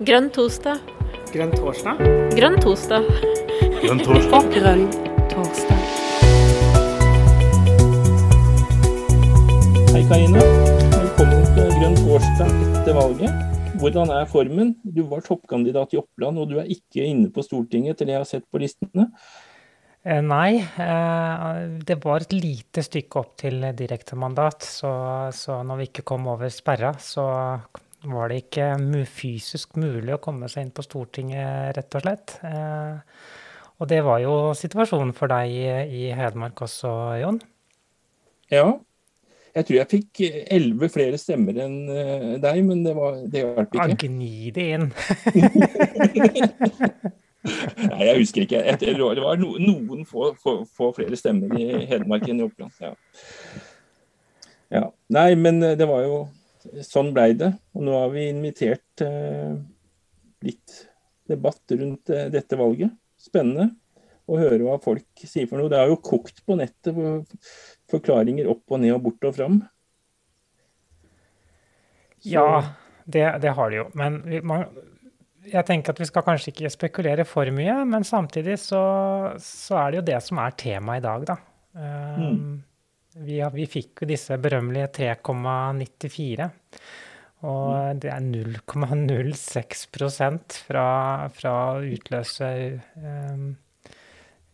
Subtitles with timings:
[0.00, 0.78] Grønn torsdag.
[1.28, 1.98] Grønn torsdag?
[2.32, 3.04] Grønn torsdag.
[3.82, 4.46] Grønn torsdag.
[4.54, 4.86] Grønn
[5.28, 5.82] torsdag.
[9.92, 10.46] Hei, Karine.
[10.94, 13.60] Velkommen til Grønn torsdag etter valget.
[13.82, 14.72] Hvordan er formen?
[14.88, 18.30] Du var toppkandidat i Oppland, og du er ikke inne på Stortinget til jeg har
[18.30, 19.10] sett på listene.
[20.00, 24.64] Eh, nei, eh, det var et lite stykke opp til direktemandat.
[24.64, 24.96] Så,
[25.36, 27.28] så når vi ikke kom over sperra, så
[28.08, 28.66] var det ikke
[29.08, 32.36] fysisk mulig å komme seg inn på Stortinget, rett og slett.
[32.46, 32.94] Eh,
[33.80, 36.90] og det var jo situasjonen for deg i, Hedmark også,
[37.20, 37.40] Jon?
[38.52, 38.78] Ja.
[39.50, 40.20] Jeg tror jeg fikk
[40.54, 44.06] elleve flere stemmer enn eh, deg, men det, var, det hjalp Ja, ikke.
[44.06, 44.86] gni det inn.
[47.40, 48.60] Nei, jeg husker ikke.
[48.78, 52.72] Det var no, noen få, få, få flere stemmer i Hedmark enn i Oppland.
[52.84, 52.92] Ja.
[54.76, 54.84] ja.
[55.16, 56.16] Nei, men eh, det var jo
[56.84, 57.52] Sånn blei det.
[57.76, 59.54] Og nå har vi invitert eh,
[60.44, 60.74] litt
[61.30, 62.92] debatt rundt eh, dette valget.
[63.20, 63.70] Spennende
[64.30, 65.70] å høre hva folk sier for noe.
[65.72, 67.24] Det har jo kokt på nettet for
[67.90, 69.60] forklaringer opp og ned og bort og fram.
[72.20, 72.62] Så- Ja,
[73.06, 73.86] det, det har det jo.
[73.98, 74.66] Men man,
[75.48, 78.82] jeg tenker at vi skal kanskje ikke spekulere for mye, men samtidig så,
[79.40, 81.36] så er det jo det som er temaet i dag, da.
[81.74, 82.62] Um,
[83.18, 86.50] vi, vi fikk jo disse berømmelige 3,94.
[87.48, 89.86] Og det er 0,06
[90.68, 90.86] fra,
[91.32, 92.50] fra utløse
[93.00, 93.46] um,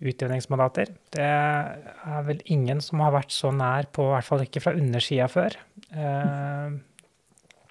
[0.07, 0.93] utjevningsmandater.
[1.17, 4.77] Det er vel ingen som har vært så nær på, i hvert fall ikke fra
[4.79, 5.59] undersida før.
[5.91, 6.79] Uh,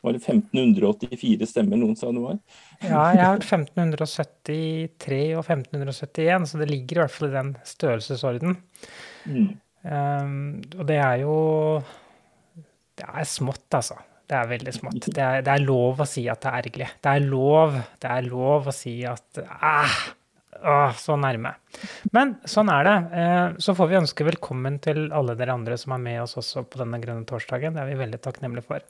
[0.05, 2.35] var det 1584 stemmer noen sa det var?
[2.83, 7.55] Ja, jeg har hørt 1573 og 1571, så det ligger i hvert fall i den
[7.65, 8.59] størrelsesorden.
[9.25, 9.47] Mm.
[9.85, 11.35] Um, og det er jo
[12.97, 13.97] Det er smått, altså.
[14.25, 15.07] Det er veldig smått.
[15.15, 16.87] Det er, det er lov å si at det er ergerlig.
[17.03, 19.97] Det er lov, det er lov å si at ah,
[20.65, 21.51] ah, så nærme.
[22.15, 22.95] Men sånn er det.
[23.21, 26.63] Eh, Så får vi ønske velkommen til alle dere andre som er med oss også
[26.65, 27.75] på denne grønne torsdagen.
[27.77, 28.87] Det er vi veldig takknemlige for.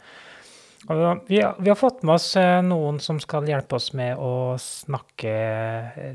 [0.86, 4.54] Vi, har- vi har fått med oss eh, noen som skal hjelpe oss med å
[4.62, 5.36] snakke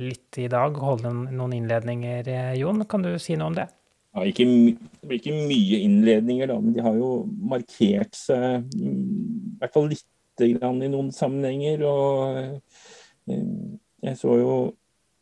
[0.01, 0.79] litt i dag.
[0.81, 2.29] Holde noen- noen innledninger.
[2.31, 3.67] eh, Jon, kan du si noe om det?
[4.11, 4.45] Ja, ikke,
[5.07, 7.11] ikke mye innledninger, da, men de har jo
[7.53, 9.05] markert seg mm,
[9.55, 11.85] i hvert fall lite grann i noen sammenhenger.
[11.87, 13.39] Og eh,
[14.03, 14.55] jeg så jo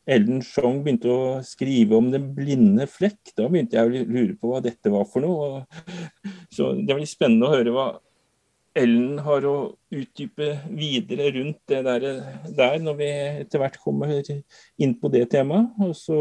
[0.09, 3.35] Ellen Sjong begynte å skrive om den blinde flekk.
[3.37, 5.67] Da begynte jeg å lure på hva dette var for noe.
[6.55, 7.89] Så det blir spennende å høre hva
[8.79, 9.57] Ellen har å
[9.93, 12.05] utdype videre rundt det der,
[12.57, 13.09] der når vi
[13.43, 14.13] etter hvert kommer
[14.79, 15.75] inn på det temaet.
[15.83, 16.19] Og så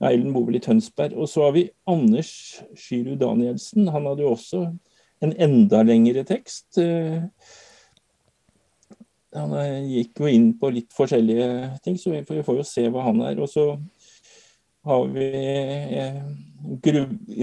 [0.00, 1.16] ja, Ellen bor vel i Tønsberg.
[1.16, 2.32] Og så har vi Anders
[2.78, 3.90] Skyrud Danielsen.
[3.92, 4.64] Han hadde jo også
[5.20, 6.78] en enda lengre tekst.
[6.80, 7.22] Eh,
[9.36, 13.04] Han eh, gikk jo inn på litt forskjellige ting, så vi får jo se hva
[13.06, 13.38] han er.
[13.38, 13.66] Og så
[14.88, 15.28] har vi
[16.00, 16.16] eh,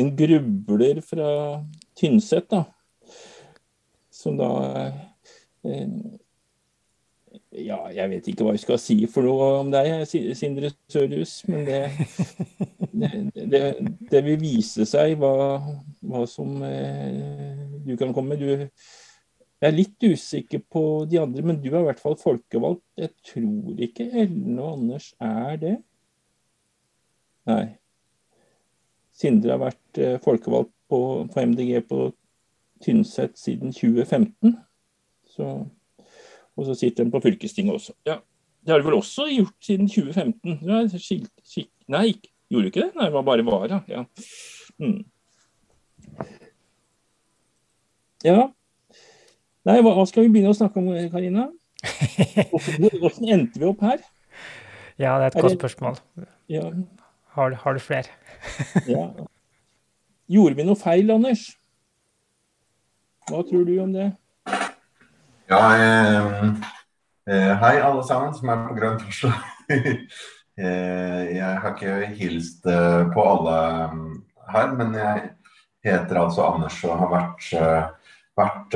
[0.02, 1.30] en grubler fra
[1.96, 2.66] Tynset, da.
[4.12, 4.50] Som da
[7.66, 10.06] ja, jeg vet ikke hva jeg skal si for noe om deg,
[10.38, 11.40] Sindre Sørhus.
[11.50, 11.82] Men det,
[13.36, 13.62] det,
[14.12, 15.34] det, vil vise seg hva,
[16.08, 18.44] hva som eh, du kan komme med.
[18.44, 18.68] Du,
[19.58, 22.84] jeg er litt usikker på de andre, men du er i hvert fall folkevalgt.
[23.00, 25.76] Jeg tror ikke Ellen og Anders er det.
[27.50, 27.66] Nei.
[29.18, 31.02] Sindre har vært eh, folkevalgt på,
[31.34, 32.12] på MDG på
[32.86, 34.54] Tynset siden 2015.
[35.34, 35.48] Så
[36.58, 37.94] og så sitter den på fylkestinget også.
[38.06, 38.18] Ja,
[38.66, 40.58] Det har du vel også gjort siden 2015?
[40.92, 41.72] Du skilt, skilt.
[41.88, 42.96] Nei, ikke- gjorde du ikke det?
[42.96, 43.84] Nei, det var bare vara.
[43.88, 44.04] Ja.
[44.80, 45.06] Mm.
[48.26, 48.48] ja.
[49.68, 51.48] Nei, hva, hva skal vi begynne å snakke om, Karina?
[52.52, 54.00] Hvordan hvordan endte vi opp her?
[54.98, 56.00] Ja, det er et Er godt det- spørsmål.
[56.50, 56.64] Ja,
[57.38, 58.10] Har, har du flere?
[58.88, 59.04] ja.
[60.28, 61.44] Gjorde vi noe feil, Anders?
[63.30, 64.08] Hva tror du om det?
[65.48, 66.48] Ja, eh,
[67.26, 69.38] eh, hei alle sammen som er på Grønn torsdag.
[70.60, 73.54] eh, jeg har ikke hilst eh, på alle
[73.94, 74.10] mm,
[74.52, 75.22] her, men jeg
[75.88, 77.48] heter altså Anders og har vært,
[78.36, 78.76] vært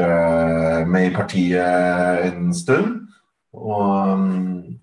[0.87, 3.01] med i partiet en stund.
[3.51, 4.79] Og mm,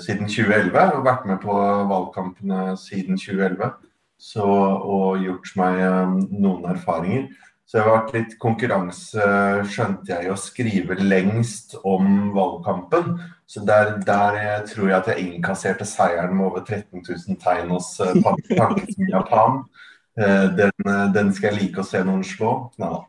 [0.00, 1.58] siden 2011, og vært med på
[1.92, 3.76] valgkampene siden 2011.
[4.18, 7.28] Så, og gjort meg eh, noen erfaringer.
[7.68, 9.24] Så det har vært litt konkurranse,
[9.68, 13.18] skjønte jeg, å skrive lengst om valgkampen.
[13.44, 14.38] Så der, der
[14.70, 19.58] tror jeg at jeg innkasserte seieren med over 13 000 tegn hos eh, Pan-.
[20.16, 22.54] Eh, Den, eh, den skal jeg like å se noen slå.
[22.80, 23.02] Nei da.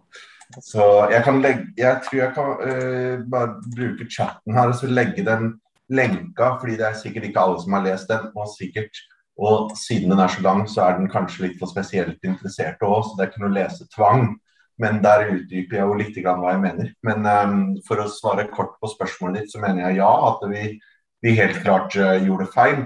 [0.66, 0.84] Så
[1.14, 5.22] jeg, kan legge, jeg tror jeg kan uh, bare bruke chatten her og så legge
[5.22, 5.52] den
[5.94, 8.28] lenka, fordi det er sikkert ikke alle som har lest den.
[8.34, 9.04] Og sikkert,
[9.38, 13.04] og siden den er så lang, så er den kanskje litt for spesielt interesserte òg,
[13.06, 14.26] så det er ikke noe lesetvang.
[14.80, 16.92] Men der utdyper jeg jo litt hva jeg mener.
[17.04, 20.66] Men um, for å svare kort på spørsmålet ditt, så mener jeg ja, at vi,
[21.26, 22.86] vi helt klart uh, gjorde feil.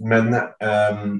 [0.00, 1.18] Men um,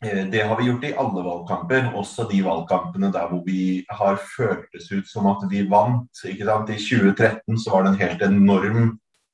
[0.00, 4.88] det har vi gjort i alle valgkamper, også de valgkampene der hvor vi har føltes
[4.92, 6.22] ut som at vi vant.
[6.24, 8.84] I 2013 så var det en helt enorm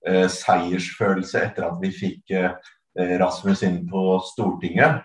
[0.06, 2.55] uh, seiersfølelse etter at vi fikk uh,
[2.97, 5.03] Rasmus inn på Stortinget.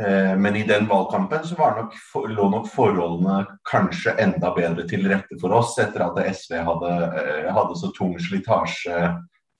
[0.00, 1.94] Eh, men i den valgkampen så nok,
[2.28, 7.48] lå nok forholdene kanskje enda bedre til rette for oss etter at SV hadde, eh,
[7.54, 9.00] hadde så tung slitasje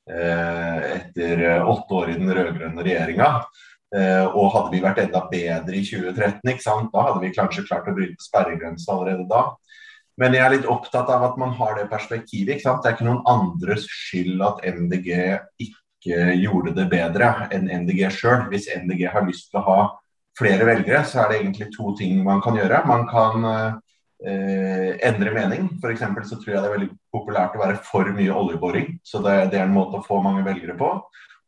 [0.09, 3.33] eh, etter åtte år i den rød-grønne regjeringa.
[4.37, 8.21] Og hadde vi vært enda bedre i 2013, da hadde vi kanskje klart å bryte
[8.21, 9.47] sperregrensa allerede da.
[10.21, 12.61] Men jeg er litt opptatt av at man har det perspektivet.
[12.61, 15.09] Det er ikke noen andres skyld at MDG
[15.65, 18.45] ikke gjorde det bedre enn MDG sjøl.
[18.53, 19.79] Hvis MDG har lyst til å ha
[20.39, 22.85] flere velgere, så er det egentlig to ting man kan gjøre.
[22.89, 25.71] Man kan eh, endre mening.
[25.83, 26.05] F.eks.
[26.31, 28.99] så tror jeg det er veldig populært å være for mye oljeboring.
[29.07, 30.93] Så det, det er en måte å få mange velgere på.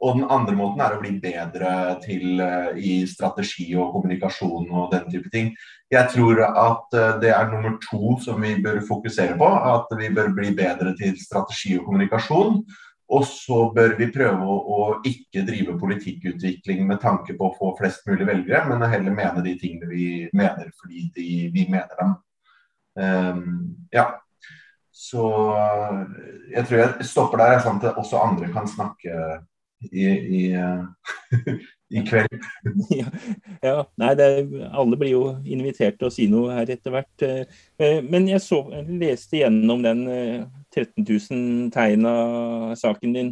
[0.01, 1.71] Og den andre måten er å bli bedre
[2.05, 5.53] til, eh, i strategi og kommunikasjon og den type ting.
[5.93, 9.51] Jeg tror at eh, det er nummer to som vi bør fokusere på.
[9.75, 12.63] At vi bør bli bedre til strategi og kommunikasjon.
[13.11, 18.07] Og så bør vi prøve å, ikke drive politikkutvikling med tanke på å få flest
[18.07, 22.17] mulig velgere, men heller mene de tingene vi mener fordi de, vi mener dem.
[22.95, 23.47] Um,
[23.95, 24.13] ja.
[24.95, 25.25] Så
[26.53, 29.41] jeg tror jeg stopper der, sånn at også andre kan snakke
[29.91, 30.85] i, i, eh,
[32.01, 32.43] i kveld.
[33.01, 33.07] ja,
[33.63, 34.41] ja, nei, er,
[34.71, 37.27] alle blir jo invitert til å si noe her etter hvert.
[37.27, 40.05] Eh, eh, men jeg, så, leste gjennom den
[40.75, 42.13] 13 000 tegna
[42.79, 43.31] saken din.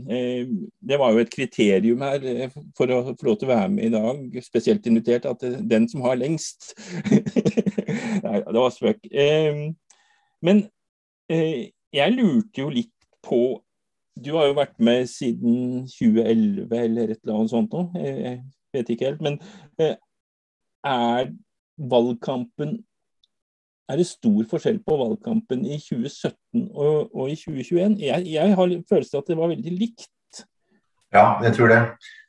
[0.80, 3.92] Det var jo et kriterium her for å få lov til å være med i
[3.94, 6.72] dag, spesielt invitert, at den som har lengst
[8.24, 9.06] Nei, det var spøk.
[10.42, 10.64] Men
[11.30, 13.42] jeg lurte jo litt på
[14.24, 17.90] du har jo vært med siden 2011 eller et eller annet sånt noe.
[18.02, 18.40] Jeg
[18.74, 19.24] vet ikke helt.
[19.24, 19.38] Men
[19.82, 19.96] eh,
[20.86, 21.30] er
[21.78, 22.78] valgkampen
[23.88, 27.96] Er det stor forskjell på valgkampen i 2017 og, og i 2021?
[28.04, 30.42] Jeg, jeg har følelsen av at det var veldig likt.
[31.14, 31.80] Ja, jeg tror det.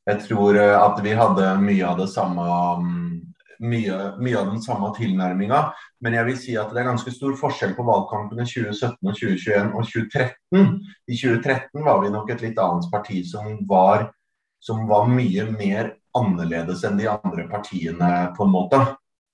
[0.07, 2.45] Jeg tror eh, at vi hadde mye av det samme
[2.79, 3.09] mm,
[3.59, 5.61] mye, mye, av den samme tilnærminga.
[6.03, 9.73] Men jeg vil si at det er ganske stor forskjell på valgkampene 2017 og 2021
[9.73, 10.71] og 2013.
[11.11, 14.09] I 2013 var vi nok et litt annet parti som var,
[14.63, 18.81] som var mye mer annerledes enn de andre partiene, på en måte.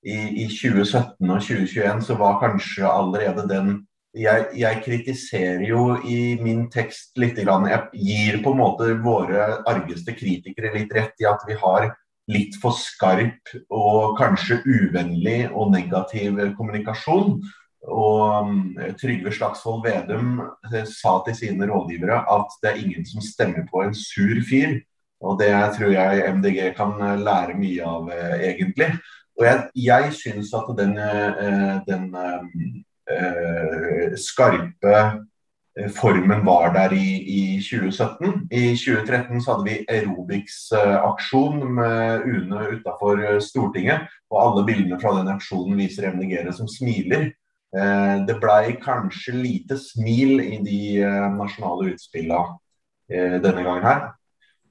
[0.06, 3.75] I, i 2017 og 2021 så var kanskje allerede den
[4.16, 7.36] jeg, jeg, kritiserer jo i min tekst litt.
[7.42, 11.90] Jeg gir på en måte våre argeste kritikere litt rett i at vi har
[12.31, 17.42] litt for skarp og kanskje uvennlig og negativ kommunikasjon.
[17.86, 18.62] Og um,
[18.98, 20.40] Trygve Slagsvold Vedum
[20.72, 24.80] eh, sa til sine rådgivere at det er ingen som stemmer på en sur fyr.
[25.25, 28.90] Og det tror jeg MDG kan eh, lære mye av, eh, egentlig.
[29.36, 30.94] Og jeg, jeg syns at den,
[31.88, 34.96] den uh, skarpe
[35.80, 38.48] Eh, formen var der i, i, 2017.
[38.52, 44.08] I 2013 så hadde vi aerobics-aksjon med UNE utafor eh, Stortinget.
[44.32, 47.34] Og alle bildene fra den aksjonen viser MDG-ere som smiler.
[47.75, 50.80] Eh, det blei kanskje lite smil i de
[51.36, 52.62] nasjonale utspillene
[53.06, 54.00] denne gangen her.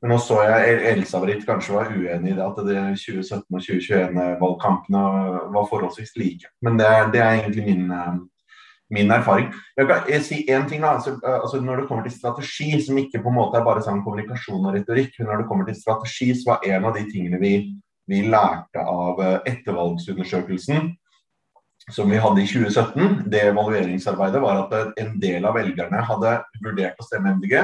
[0.04, 5.04] Nå så jeg Elsa Britt kanskje var uenig i det at det 2017- og 2021-valgkampene
[5.54, 6.50] var forholdsvis like.
[6.64, 7.88] Men det, det er egentlig min
[8.94, 9.52] min erfaring.
[9.76, 10.82] Jeg kan si én ting.
[10.82, 13.64] da, altså, eh, altså, Når det kommer til strategi, som ikke på en måte er
[13.64, 16.94] bare sånn kommunikasjon og retorikk, men når det kommer til strategi, så var en av
[16.94, 17.54] de tingene vi,
[18.08, 20.92] vi lærte av eh, ettervalgsundersøkelsen
[21.92, 26.37] som vi hadde i 2017, det evalueringsarbeidet, var at eh, en del av velgerne hadde
[26.64, 27.58] vurdert å stemme MDG.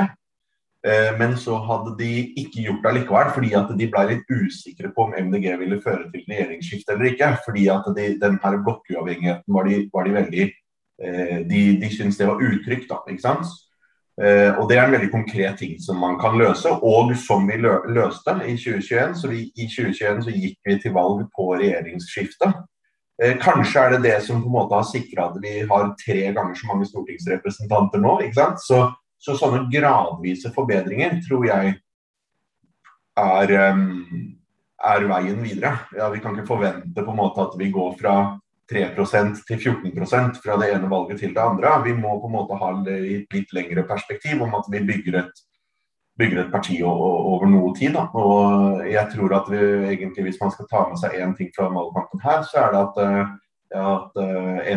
[1.20, 2.06] Men så hadde de
[2.40, 6.06] ikke gjort det likevel, fordi at de ble litt usikre på om MDG ville føre
[6.08, 7.28] til regjeringsskifte eller ikke.
[7.44, 10.46] Fordi at de, den her blokkuavhengigheten var de, var de veldig
[11.04, 12.88] Eh, de, de syntes det var utrygt.
[12.90, 13.46] da, ikke sant?
[14.20, 17.56] Uh, og Det er en veldig konkret ting som man kan løse, og som vi
[17.56, 19.14] lø løste i 2021.
[19.16, 22.50] Så vi, I 2021 så gikk vi til valg på regjeringsskifte.
[23.40, 26.54] Kanskje er det det som på en måte har sikra at vi har tre ganger
[26.56, 28.14] så mange stortingsrepresentanter nå.
[28.24, 28.62] ikke sant?
[28.64, 28.78] Så,
[29.20, 31.74] så sånne gradvise forbedringer tror jeg
[33.20, 33.82] er, um,
[34.80, 35.74] er veien videre.
[35.96, 38.14] Ja, vi kan ikke forvente på en måte at vi går fra
[38.70, 41.74] 3% til 14% fra det ene valget til det andre.
[41.84, 45.44] Vi må på en måte ha et litt lengre perspektiv om at vi bygger et,
[46.20, 47.98] bygger et parti over noe tid.
[47.98, 48.06] Da.
[48.14, 49.60] Og jeg tror at vi,
[49.90, 52.84] egentlig, hvis man skal ta med seg én ting fra valgkampen her, så er det
[52.86, 53.36] at,
[53.76, 54.18] at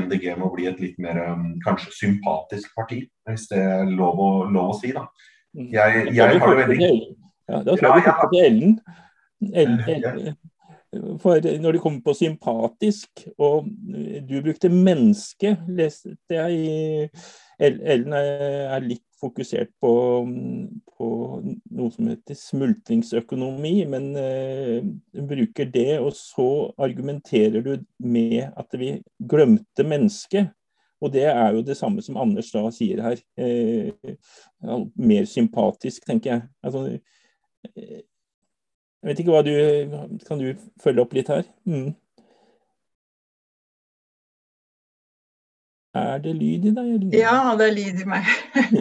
[0.03, 1.19] MDG må bli et litt mer
[1.65, 4.93] kanskje sympatisk parti, hvis det er lov å, lov å si.
[4.93, 5.07] da.
[5.57, 5.69] Mm.
[5.73, 6.89] Jeg, jeg har det veldig
[7.49, 8.75] ja, Da tror jeg vi hopper til Ellen.
[9.53, 10.35] Ellen.
[11.21, 13.65] For når det kommer på sympatisk, og
[14.29, 17.09] du brukte menneske, leste jeg
[17.59, 19.93] Ellen er litt fokusert på,
[20.93, 21.09] på
[21.43, 28.97] noe som heter smultringsøkonomi, men uh, bruker det, og så argumenterer du med at vi
[29.31, 30.51] glemte mennesket.
[31.03, 33.19] Og det er jo det samme som Anders da sier her.
[33.35, 33.91] Eh,
[34.95, 36.45] mer sympatisk, tenker jeg.
[36.63, 36.85] Altså,
[37.75, 38.03] eh,
[39.03, 39.51] jeg vet ikke hva du
[40.27, 41.43] Kan du følge opp litt her?
[41.67, 41.91] Mm.
[45.93, 46.87] Er det lyd i deg?
[46.95, 47.13] Eller?
[47.13, 48.29] Ja, det er lyd i meg.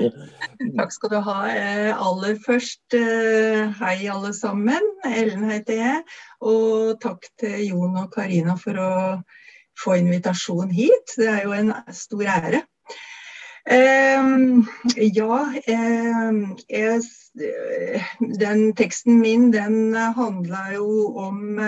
[0.79, 1.35] Takk skal du ha.
[1.53, 4.87] Eh, aller først, eh, hei alle sammen.
[5.05, 5.99] Ellen heter jeg.
[6.41, 8.93] Og takk til Jon og Karina for å
[9.77, 11.13] få invitasjon hit.
[11.19, 12.63] Det er jo en stor ære.
[15.13, 15.39] Ja,
[15.69, 17.03] jeg,
[18.41, 20.89] den teksten min den handla jo
[21.29, 21.61] om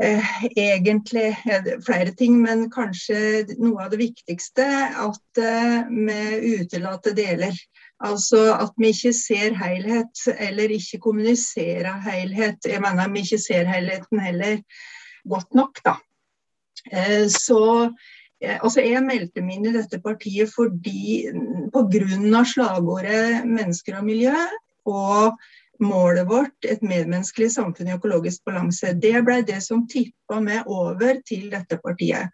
[0.00, 1.28] egentlig
[1.86, 4.66] flere ting, men kanskje noe av det viktigste
[5.04, 7.54] at uh, vi utelater deler.
[8.04, 12.66] Altså at vi ikke ser helhet, eller ikke kommuniserer helhet.
[12.66, 14.58] Jeg mener vi ikke ser helheten heller
[15.30, 15.94] godt nok, da.
[16.92, 17.88] Eh, så
[18.42, 21.30] eh, altså Jeg meldte meg inn i dette partiet fordi
[21.72, 22.42] pga.
[22.44, 24.50] slagordet 'mennesker og miljø'
[24.84, 25.38] og
[25.82, 28.92] målet vårt, et medmenneskelig samfunn i økologisk balanse.
[29.00, 32.30] Det ble det som tippa meg over til dette partiet.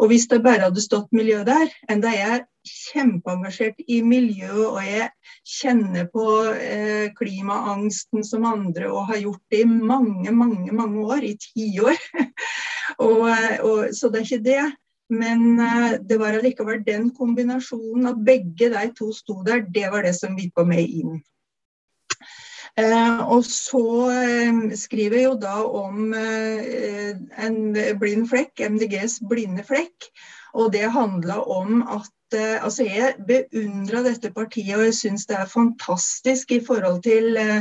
[0.00, 4.82] Og hvis det bare hadde stått miljø der, enda jeg er kjempeengasjert i miljø og
[4.86, 5.08] jeg
[5.48, 11.26] kjenner på eh, klimaangsten som andre og har gjort det i mange, mange, mange år,
[11.26, 11.98] i tiår.
[13.98, 14.62] Så det er ikke det.
[15.12, 20.06] Men uh, det var allikevel den kombinasjonen at begge de to sto der, det var
[20.06, 21.20] det som vippa meg inn.
[22.80, 27.58] Uh, og så uh, skriver jeg jo da om en
[28.00, 30.08] blind flekk, MDGs blinde flekk.
[30.56, 35.50] Og det handla om at Altså, jeg beundra dette partiet, og jeg syns det er
[35.52, 37.60] fantastisk i forhold til Eh,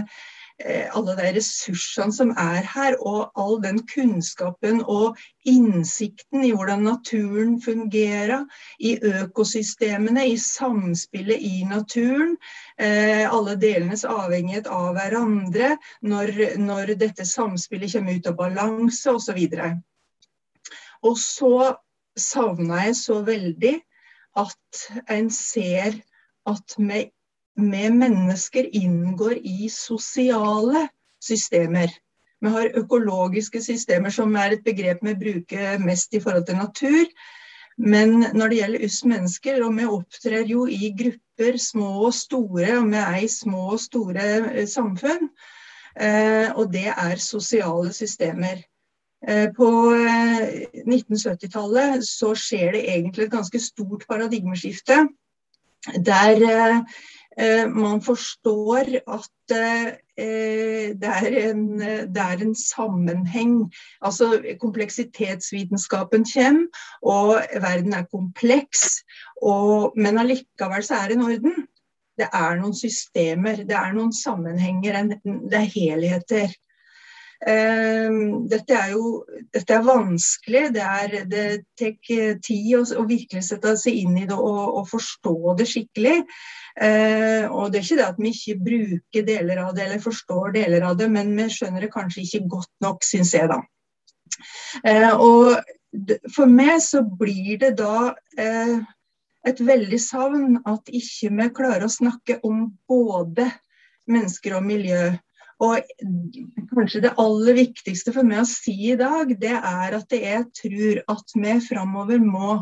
[0.94, 5.18] alle de ressursene som er her, og all den kunnskapen og
[5.48, 8.46] innsikten i hvordan naturen fungerer,
[8.80, 12.36] i økosystemene, i samspillet i naturen.
[12.78, 19.42] Eh, alle delenes avhengighet av hverandre når, når dette samspillet kommer ut av balanse osv.
[21.02, 21.56] Og så
[22.18, 23.76] savna jeg så veldig
[24.42, 25.98] at en ser
[26.50, 27.04] at vi
[27.56, 30.88] vi mennesker inngår i sosiale
[31.24, 31.92] systemer.
[32.42, 37.06] Vi har økologiske systemer, som er et begrep vi bruker mest i forhold til natur.
[37.78, 42.78] Men når det gjelder oss mennesker, og vi opptrer jo i grupper, små og store,
[42.80, 45.30] og vi er i små og store eh, samfunn,
[45.96, 48.62] eh, og det er sosiale systemer.
[49.28, 49.70] Eh, på
[50.84, 55.08] 1970-tallet så skjer det egentlig et ganske stort paradigmeskifte.
[56.06, 56.84] Der
[57.74, 63.56] man forstår at eh, det er, en, det er en sammenheng.
[64.02, 69.02] Altså kompleksitetsvitenskapen kommer, og verden er kompleks.
[69.42, 71.68] Og, men allikevel så er det en orden.
[72.20, 76.54] Det er noen systemer, det er noen sammenhenger, det er helheter.
[77.42, 80.64] Uh, dette er jo dette er vanskelig.
[80.76, 81.46] Det, er, det
[81.80, 81.96] tar
[82.46, 86.18] tid å, å, virkelig sette seg inn i det og, og forstå det skikkelig.
[86.80, 90.54] Eh, og det er ikke det at vi ikke bruker deler av det eller forstår
[90.56, 93.60] deler av det, men vi skjønner det kanskje ikke godt nok, syns jeg, da.
[94.88, 95.60] Eh, og
[96.32, 98.14] for meg så blir det da
[99.48, 103.50] et veldig savn at ikke vi klarer å snakke om både
[104.12, 105.10] mennesker og miljø.
[105.62, 105.82] Og
[106.74, 111.02] kanskje det aller viktigste for meg å si i dag, det er at jeg tror
[111.14, 112.56] at vi framover må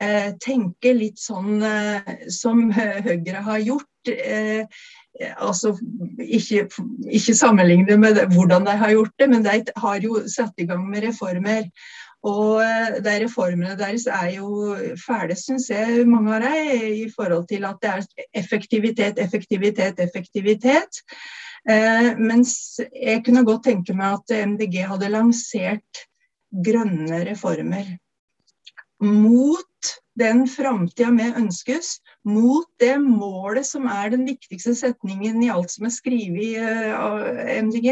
[0.00, 4.12] eh, tenke litt sånn eh, som Høyre har gjort.
[4.12, 4.64] Eh,
[5.36, 5.74] altså
[6.20, 6.66] ikke,
[7.08, 10.68] ikke sammenligne med det, hvordan de har gjort det, men de har jo satt i
[10.68, 11.68] gang med reformer.
[12.26, 17.44] Og eh, de reformene deres er jo fæle, syns jeg, mange av dem, i forhold
[17.52, 21.04] til at det er effektivitet, effektivitet, effektivitet.
[21.66, 26.06] Eh, mens jeg kunne godt tenke meg at MDG hadde lansert
[26.66, 27.96] grønne reformer.
[28.96, 29.66] mot
[30.16, 35.84] den framtida vi ønskes, mot det målet som er den viktigste setningen i alt som
[35.84, 37.20] er skrevet eh, av
[37.66, 37.90] MDG,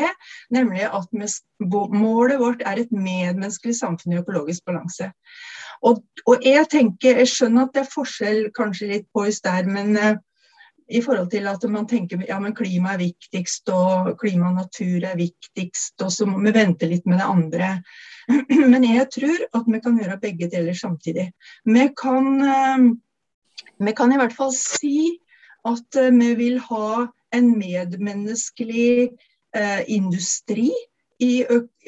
[0.54, 1.12] nemlig at
[1.92, 5.10] målet vårt er et medmenneskelig samfunn i økologisk balanse.
[5.84, 9.68] Og, og, jeg tenker, jeg skjønner at det er forskjell kanskje litt på oss der,
[9.68, 10.14] men uh,
[10.88, 15.06] i forhold til at man tenker ja, men klima er viktigst, og klima og natur
[15.08, 17.70] er viktigst, og så må vi vente litt med det andre.
[18.72, 21.26] Men jeg tror at vi kan gjøre begge deler samtidig.
[21.68, 22.86] Vi kan, uh,
[23.84, 25.18] vi kan i hvert fall si
[25.68, 29.10] at uh, vi vil ha en medmenneskelig
[29.86, 30.72] industri
[31.22, 31.44] i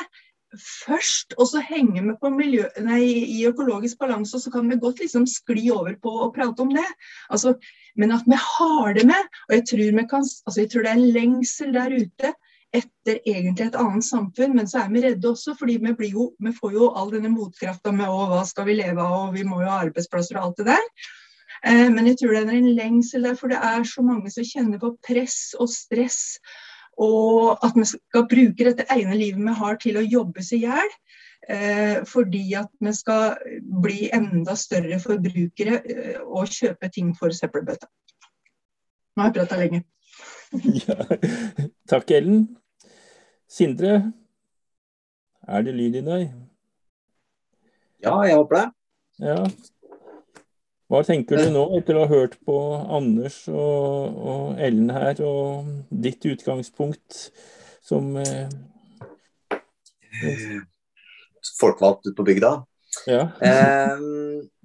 [0.58, 3.00] først, og så henge med på miljø, nei,
[3.36, 6.72] i økologisk balanse, og så kan vi godt liksom skli over på å prate om
[6.74, 6.86] det.
[7.32, 7.54] Altså,
[7.96, 9.32] men at vi har det med.
[9.48, 12.34] Og jeg tror, kan, altså, jeg tror det er en lengsel der ute
[12.72, 16.54] etter egentlig et annet samfunn, men så er vi redde også, fordi vi, jo, vi
[16.56, 19.60] får jo all denne motkrafta med å, hva skal vi leve av, og vi må
[19.60, 21.10] jo ha arbeidsplasser og alt det der.
[21.68, 24.46] Eh, men jeg tror det er en lengsel der, for det er så mange som
[24.48, 26.22] kjenner på press og stress
[27.00, 30.66] og at vi skal bruke dette ene livet vi har til å jobbe seg i
[30.66, 30.96] hjel.
[31.50, 33.34] Eh, fordi at vi skal
[33.82, 37.88] bli enda større forbrukere eh, og kjøpe ting for søppelbøtta.
[39.16, 39.82] Nå har jeg prata lenge.
[40.86, 40.98] ja.
[41.90, 42.44] Takk, Ellen.
[43.50, 44.12] Sindre,
[45.48, 46.30] er det lyd i deg?
[48.02, 48.68] Ja, jeg håper det.
[49.26, 49.42] Ja.
[50.92, 52.54] Hva tenker du nå, etter å ha hørt på
[52.92, 57.32] Anders og, og Ellen her, og ditt utgangspunkt
[57.80, 58.52] som eh,
[61.56, 62.68] Folkevalgt ute på bygda?
[63.08, 63.32] Ja.
[63.40, 63.96] eh,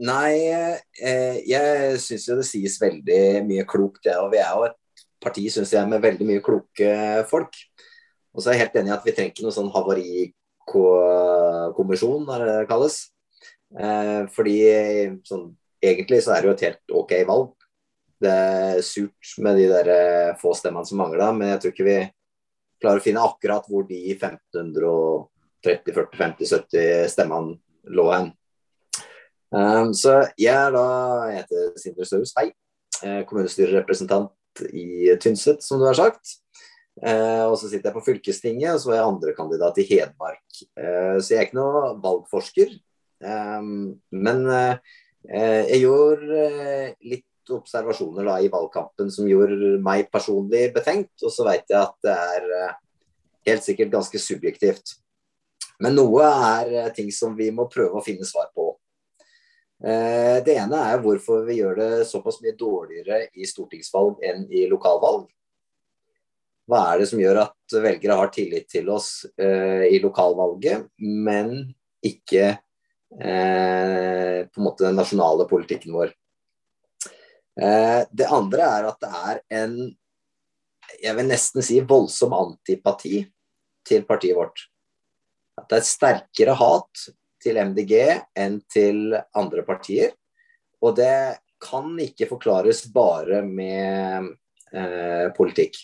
[0.04, 0.52] nei,
[1.00, 4.18] eh, jeg syns jo det sies veldig mye klokt, det.
[4.20, 4.76] og vi er jo et
[5.24, 7.56] parti synes jeg, med veldig mye kloke folk.
[8.36, 12.40] Og så er jeg helt enig i at vi trenger ikke noen sånn havarikommisjon, når
[12.50, 12.96] det kalles.
[13.80, 14.60] Eh, fordi
[15.32, 17.54] sånn egentlig så er det jo et helt OK valg.
[18.18, 21.88] Det er surt med de der eh, få stemmene som mangler, men jeg tror ikke
[21.88, 21.98] vi
[22.82, 28.32] klarer å finne akkurat hvor de 1530, 40, 50, 70 stemmene lå hen.
[29.54, 30.88] Um, så jeg er da
[31.30, 32.50] jeg heter Sindre Støhus, hei.
[33.30, 36.40] Kommunestyrerepresentant i Tynset, som du har sagt.
[36.98, 40.46] Uh, og så sitter jeg på fylkestinget, og så er jeg andrekandidat i Hedmark.
[40.74, 42.74] Uh, så jeg er ikke noe valgforsker.
[43.22, 50.08] Um, men uh, Eh, jeg gjorde eh, litt observasjoner da, i valgkampen som gjorde meg
[50.12, 52.76] personlig betenkt, og så vet jeg at det er eh,
[53.52, 54.98] helt sikkert ganske subjektivt.
[55.84, 58.72] Men noe er ting som vi må prøve å finne svar på.
[59.78, 65.28] Det ene er hvorfor vi gjør det såpass mye dårligere i stortingsvalg enn i lokalvalg.
[66.66, 71.54] Hva er det som gjør at velgere har tillit til oss i lokalvalget, men
[72.02, 72.56] ikke
[73.15, 76.12] Eh, på en måte den nasjonale politikken vår.
[77.62, 79.78] Eh, det andre er at det er en
[81.02, 83.22] jeg vil nesten si voldsom antipati
[83.88, 84.62] til partiet vårt.
[85.58, 87.08] At det er sterkere hat
[87.43, 87.93] til MDG
[88.38, 90.13] enn til andre partier.
[90.82, 94.32] Og det kan ikke forklares bare med
[94.72, 95.80] eh, politikk.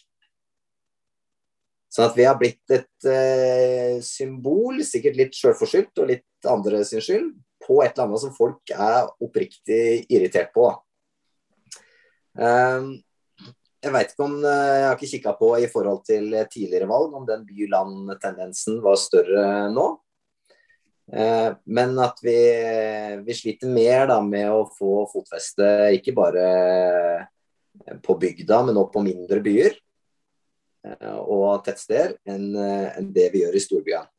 [1.94, 7.04] Sånn at vi har blitt et eh, symbol, sikkert litt sjølforskyldt og litt andre sin
[7.06, 10.72] skyld, på et eller annet som folk er oppriktig irritert på.
[12.34, 12.96] Um,
[13.84, 17.14] jeg veit ikke om eh, Jeg har ikke kikka på i forhold til tidligere valg
[17.14, 19.86] om den by-land-tendensen var større nå.
[21.14, 22.40] Uh, men at vi,
[23.22, 26.50] vi, sliter mer da med å få fotfeste, ikke bare
[28.02, 29.78] på bygda, men også på mindre byer.
[31.34, 34.10] Eh, og tettsteder enn eh, en det vi gjør i storbyene.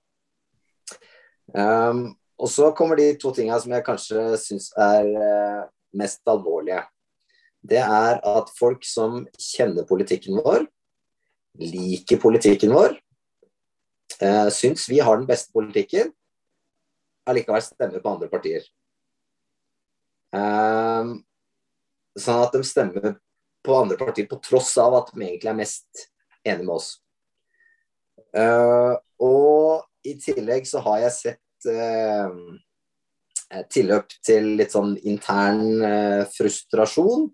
[1.55, 6.83] Um, og så kommer de to tingene som jeg kanskje syns er uh, mest alvorlige.
[7.63, 10.65] Det er at folk som kjenner politikken vår,
[11.61, 12.97] liker politikken vår,
[14.25, 16.11] uh, syns vi har den beste politikken,
[17.29, 18.67] allikevel stemmer på andre partier.
[20.35, 21.21] Um,
[22.19, 23.15] sånn at de stemmer
[23.65, 26.09] på andre partier på tross av at de egentlig er mest
[26.45, 26.93] enig med oss.
[28.35, 32.35] Uh, og i tillegg så har jeg sett uh,
[33.71, 37.29] tilløp til litt sånn intern uh, frustrasjon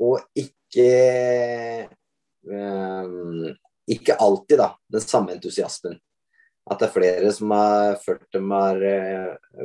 [0.00, 0.90] og ikke
[3.90, 5.96] Ikke alltid da, den samme entusiasmen.
[6.70, 8.78] At det er flere som har følt dem har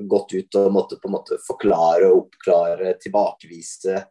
[0.10, 4.02] gått ut og måtte på en måte forklare, oppklare, tilbakevise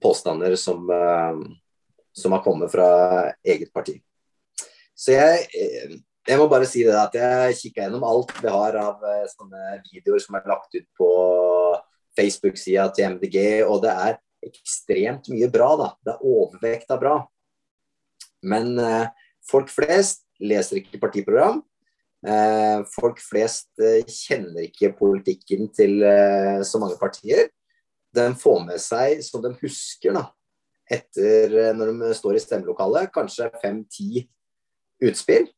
[0.00, 0.88] påstander som,
[2.16, 2.86] som har kommet fra
[3.44, 3.96] eget parti.
[4.94, 5.46] Så jeg,
[6.28, 10.22] jeg må bare si det at jeg kikka gjennom alt vi har av sånne videoer
[10.22, 11.10] som er lagt ut på
[12.18, 15.70] Facebook-sida til MDG, og det er ekstremt mye bra.
[15.80, 15.88] da.
[16.04, 17.16] Det er overvekt av bra.
[18.42, 19.06] Men eh,
[19.48, 21.62] folk flest leser ikke partiprogram.
[22.26, 27.48] Eh, folk flest eh, kjenner ikke politikken til eh, så mange partier.
[28.14, 30.28] De får med seg, som de husker, da,
[30.90, 34.24] etter eh, når de står i stemmelokalet, kanskje fem-ti
[35.02, 35.48] utspill.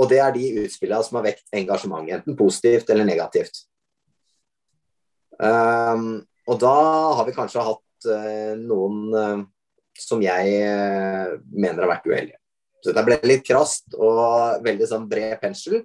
[0.00, 3.64] Og det er de utspillene som har vekt engasjement, enten positivt eller negativt.
[5.38, 6.76] Um, og da
[7.18, 9.44] har vi kanskje hatt uh, noen uh,
[9.98, 12.38] som jeg uh, mener har vært uheldige.
[12.84, 15.84] Så det ble litt krast og veldig sånn bred pensel.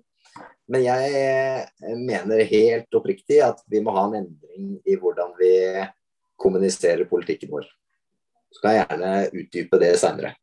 [0.69, 5.53] Men jeg mener helt oppriktig at vi må ha en endring i hvordan vi
[6.39, 7.67] kommuniserer politikken vår.
[8.49, 10.33] Så kan jeg gjerne utdype det seinere.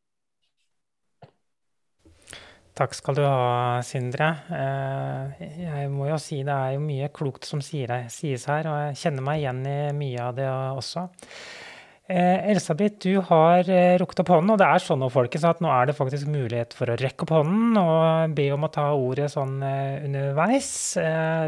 [2.77, 4.27] Takk skal du ha, Sindre.
[4.53, 8.99] Eh, jeg må jo si det er jo mye klokt som sies her, og jeg
[9.01, 11.07] kjenner meg igjen i mye av det også.
[12.09, 15.59] Eh, Elisabeth, du har eh, rukket opp hånden, og det er sånn nå, folkens, at
[15.59, 18.85] nå er det faktisk mulighet for å rekke opp hånden og be om å ta
[18.95, 20.69] ordet sånn underveis.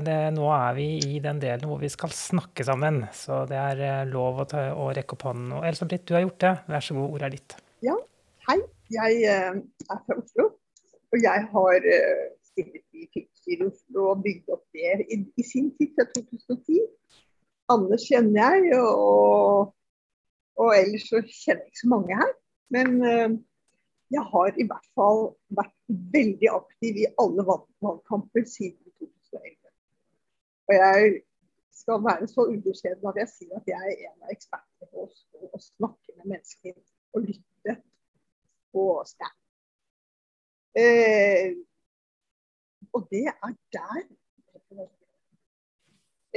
[0.04, 4.12] Det, nå er vi i den delen hvor vi skal snakke sammen, så det er
[4.12, 5.56] lov å, ta, å rekke opp hånden.
[5.62, 6.54] Og Elisabeth, du har gjort det.
[6.76, 7.58] Vær så god, ordet er ditt.
[7.88, 7.96] Ja,
[8.50, 8.60] hei.
[8.90, 10.50] Jeg er fra Oslo.
[11.14, 11.90] Og jeg har
[12.50, 16.84] stillet i fylkesstyret Oslo og bygd opp det i, i, sin tid, fra 2010.
[17.72, 19.70] Anders kjenner jeg, og,
[20.60, 22.34] og, ellers så kjenner jeg ikke så mange her.
[22.76, 23.32] Men uh,
[24.16, 25.24] jeg har i hvert fall
[25.60, 25.76] vært
[26.16, 29.74] veldig aktiv i alle valgkamper siden 2011.
[30.70, 31.12] Og jeg
[31.80, 35.62] skal være så ubeskjeden at jeg sier at jeg er en av ekspertene på å
[35.64, 36.76] snakke med mennesker
[37.14, 37.76] og lytte
[38.74, 39.38] på stand.
[40.78, 41.56] Eh,
[42.94, 44.02] og det er der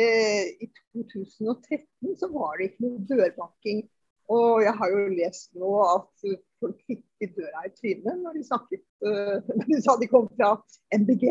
[0.00, 3.84] eh, I 2013 så var det ikke noe dørbanking.
[4.32, 6.26] Og jeg har jo lest nå at
[6.62, 10.28] folk fikk i døra i trynet når de snakket uh, når de sa de kom
[10.38, 10.54] fra
[10.94, 11.26] MDG.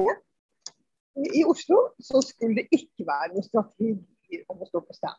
[1.40, 5.18] I Oslo så skulle det ikke være noen strategi om å stå på stand.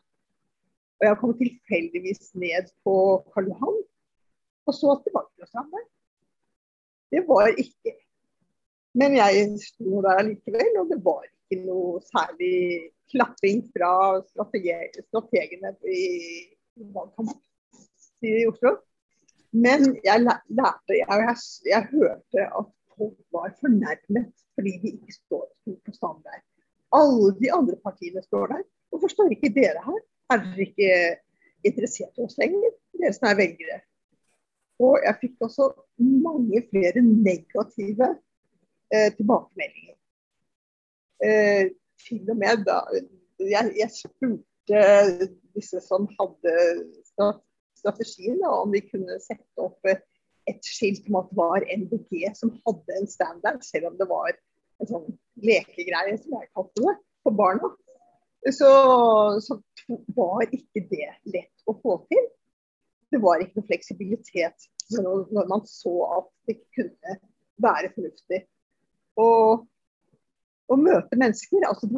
[1.01, 2.95] Og jeg kom tilfeldigvis ned på
[3.33, 3.81] Karl Johan
[4.63, 5.85] og så at det var ikke noe stand der.
[7.13, 7.93] Det var ikke.
[8.99, 12.55] Men jeg sto der likevel, og det var ikke noe særlig
[13.11, 13.93] klapping fra
[14.29, 16.03] strategene i
[16.77, 17.41] valgkampen
[18.29, 18.77] i Oslo.
[19.53, 21.35] Men jeg lærte, jeg, jeg,
[21.73, 25.45] jeg, hørte at folk var fornærmet fordi de ikke står
[25.85, 26.41] på stand der.
[26.93, 28.63] Alle de andre partiene står der.
[28.89, 30.01] Hvorfor står ikke dere her?
[30.31, 30.91] Er dere ikke
[31.63, 33.79] interessert i oss lenger, dere som er velgere?
[34.81, 35.69] Og jeg fikk også
[36.25, 38.09] mange flere negative
[38.93, 39.97] eh, tilbakemeldinger.
[41.23, 41.65] Eh,
[42.03, 42.79] til og med da
[43.39, 44.81] jeg, jeg, spurte
[45.55, 46.55] disse som hadde
[47.83, 52.51] strategien, da, om vi kunne sette opp et skilt om at det var NBG som
[52.63, 55.09] hadde en standard, selv om det var en sånn
[55.43, 57.71] lekegreie, som jeg kalte det, for barna.
[58.51, 58.69] Så,
[59.39, 59.59] så
[60.17, 62.25] var ikke det lett å få til
[63.13, 64.65] det var ikke noe fleksibilitet
[64.97, 67.17] når man så at det kunne
[67.61, 68.39] være fornuftig.
[69.21, 69.67] Og
[70.71, 71.89] å møte mennesker, altså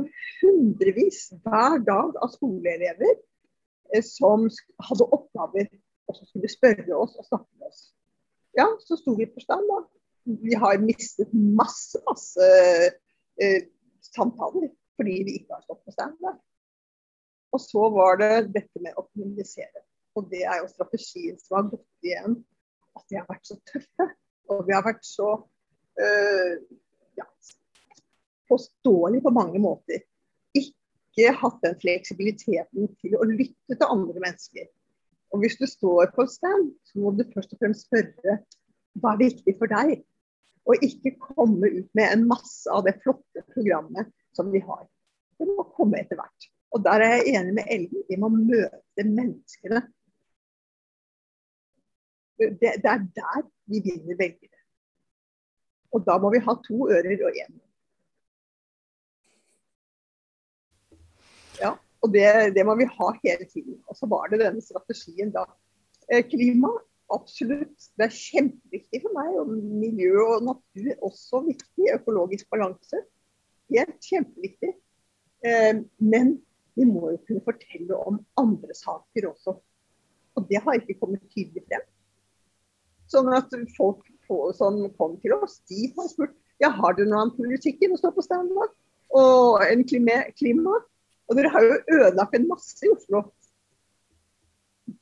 [0.42, 3.16] hundrevis hver dag av skoleelever
[4.06, 4.48] som
[4.88, 5.70] hadde oppgaver
[6.10, 7.84] og som skulle spørre oss og snakke med oss.
[8.56, 9.82] Ja, så sto vi på stand, da.
[10.46, 12.50] Vi har mistet masse, masse
[13.42, 13.68] eh,
[14.14, 16.16] samtaler fordi vi ikke har stått på stand.
[16.24, 16.38] Da.
[17.56, 19.84] Og så var det dette med å kommunisere.
[20.16, 22.38] Og det er jo strategien som har gått igjen.
[22.96, 24.08] At de har vært så tøffe.
[24.54, 25.30] Og vi har vært så
[26.00, 26.54] øh,
[27.20, 27.28] ja,
[28.48, 30.06] forståelige på mange måter.
[31.16, 34.68] Ikke hatt den fleksibiliteten til å lytte til andre mennesker.
[35.32, 38.38] Og hvis du står på stand, så må du først og fremst spørre
[39.00, 40.04] hva er viktig for deg.
[40.68, 44.84] Og ikke komme ut med en masse av det flotte programmet som vi har.
[45.40, 46.50] Det må komme etter hvert.
[46.76, 48.06] Og der er jeg enig med Ellen.
[48.10, 49.86] Vi må møte menneskene
[52.40, 54.60] det, det, er der vi vinner velgere.
[55.96, 57.54] Og da må vi ha to ører og én.
[62.06, 63.80] Og det, det, må vi ha hele tiden.
[63.90, 65.48] Og så var det denne strategien da.
[66.12, 66.70] Eh, klima,
[67.14, 67.90] absolutt.
[67.98, 69.32] Det er kjempeviktig for meg.
[69.42, 71.90] Og miljø og natur er også viktig.
[71.98, 73.02] Økologisk balanse.
[73.74, 74.76] Helt kjempeviktig.
[75.46, 75.82] Eh,
[76.14, 76.36] men
[76.78, 79.58] vi må jo kunne fortelle om andre saker også.
[80.36, 81.86] Og det har ikke kommet tydelig frem.
[83.10, 84.04] Sånn at folk
[84.58, 88.00] som kom til oss, de har spurt ja, har du noe annet politikk enn å
[88.00, 88.74] stå på standup
[89.16, 90.80] og en klima, klima.
[91.30, 93.24] Og dere har jo ødelagt en masse i Oslo.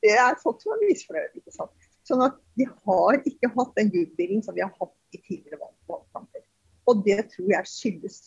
[0.03, 1.35] Det er folk som er misfornøyd.
[1.39, 1.89] ikke sant?
[2.07, 5.59] Sånn at de har ikke hatt den goodwillen som vi har hatt i tidligere
[5.89, 6.43] valgkamper.
[6.87, 8.17] Og det tror jeg skyldes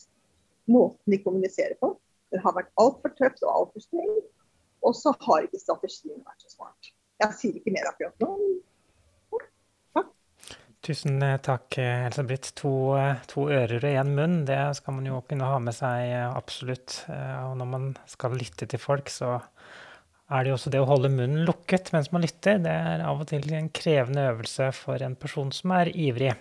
[0.69, 1.93] måten de kommuniserer på.
[2.33, 4.15] Den har vært altfor tøft og altfor streng.
[4.85, 6.91] Og så har ikke strategien vært så smart.
[7.21, 8.33] Jeg sier ikke mer akkurat nå.
[10.87, 12.53] Tusen eh, takk, eh, Else-Britt.
[12.61, 16.13] To, eh, to, ører og én munn, det skal man jo kunne ha med seg
[16.29, 17.01] absolutt.
[17.09, 19.33] Og når man skal lytte til folk, så
[20.31, 22.61] er det jo også det å holde munnen lukket mens man lytter.
[22.63, 26.31] Det er av og til en krevende øvelse for en person som er ivrig.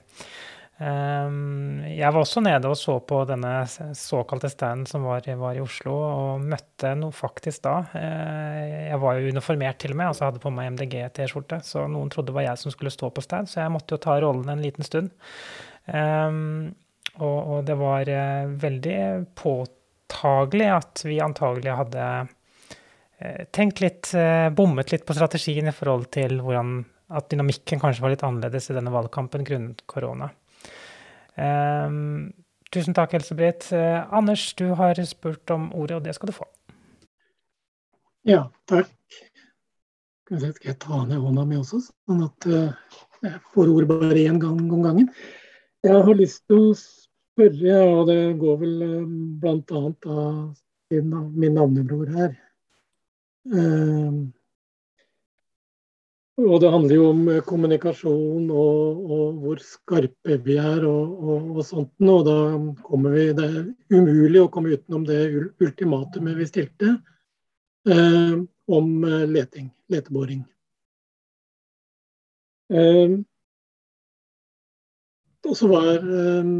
[0.76, 3.52] Ehm, jeg var også nede og så på denne
[3.96, 7.76] såkalte standen som var, var, i Oslo, og møtte noe faktisk da.
[7.96, 12.12] Eh, jeg var jo uniformert til og med, altså hadde på meg MDG-T-skjorte, så noen
[12.12, 14.52] trodde det var jeg som skulle stå på stand, så jeg måtte jo ta rollen
[14.52, 15.14] en liten stund.
[15.88, 16.74] Ehm,
[17.16, 19.00] og, og det var eh, veldig
[19.38, 24.12] påtagelig at vi antagelig hadde eh, tenkt litt,
[24.52, 26.82] bommet litt på strategien i forhold til hvordan
[27.16, 30.28] at dynamikken kanskje var litt annerledes i denne valgkampen grunnet korona.
[31.36, 32.32] Um,
[32.72, 33.68] tusen takk, Else-Britt.
[33.72, 36.48] Uh, Anders, du har spurt om ordet, og det skal du få.
[38.26, 38.92] Ja, takk.
[40.26, 42.72] Skal jeg ta ned hånda mi også, sånn at uh,
[43.22, 45.10] jeg får ordet bare én gang om gangen.
[45.86, 49.82] Jeg har lyst til å spørre, og det går vel eh, bl.a.
[50.10, 52.34] av min navnebror her.
[53.46, 54.26] Uh,
[56.36, 61.46] og det handler jo om eh, kommunikasjon og, og hvor skarpe vi er og, og,
[61.54, 61.94] og, sånt.
[62.04, 62.34] Og da
[62.84, 63.62] kommer vi Det er
[63.96, 65.22] umulig å komme utenom det
[65.64, 66.90] ultimatumet vi stilte
[67.88, 68.36] eh,
[68.68, 70.44] om eh, leting, leteboring.
[72.68, 73.16] Eh,
[75.46, 76.52] og så var eh,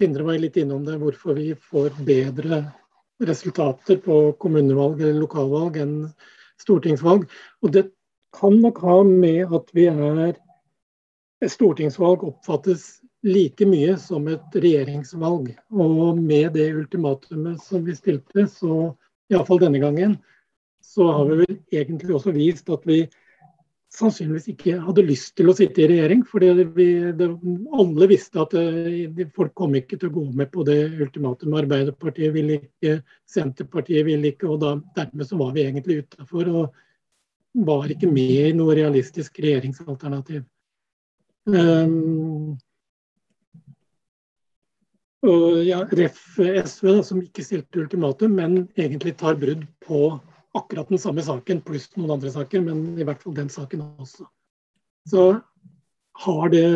[0.00, 2.64] Sindre var litt innom det, hvorfor vi får bedre
[3.20, 5.96] resultater på kommunevalg eller lokalvalg enn
[6.58, 7.26] stortingsvalg.
[7.60, 7.82] Og det
[8.36, 10.34] kan nok ha med at vi er
[11.40, 15.52] et stortingsvalg oppfattes like mye som et regjeringsvalg.
[15.72, 18.92] Og med det ultimatumet som vi stilte, så
[19.30, 20.18] iallfall denne gangen,
[20.80, 23.04] så har vi vel egentlig også vist at vi
[23.90, 26.22] sannsynligvis ikke hadde lyst til å sitte i regjering.
[26.28, 28.66] For alle visste at det,
[29.18, 31.64] eh, folk kom ikke til å gå med på det ultimatumet.
[31.64, 36.70] Arbeiderpartiet ville ikke, Senterpartiet ville ikke, og da, dermed så var vi egentlig utafor
[37.52, 40.44] var ikke med i noe realistisk regjeringsalternativ.
[41.50, 42.58] Um,
[45.26, 46.20] og ja, Ref.
[46.38, 50.14] SV, da, som ikke stilte ultimatum, men egentlig tar brudd på
[50.56, 54.26] akkurat den samme saken, pluss noen andre saker, men i hvert fall den saken også.
[55.10, 55.24] Så
[56.24, 56.66] har det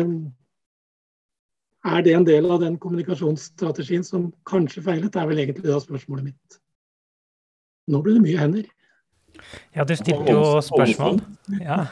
[1.85, 5.77] Er det en del av den kommunikasjonsstrategien som kanskje feilet, det er vel egentlig da
[5.77, 6.55] spørsmålet mitt.
[7.93, 8.63] Nå blir det mye hender.
[9.75, 11.21] Ja, du stilte jo spørsmål.
[11.61, 11.85] Ja.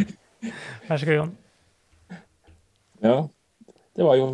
[0.88, 1.36] Vær så god, Jon.
[3.04, 3.16] Ja,
[3.96, 4.26] det var jo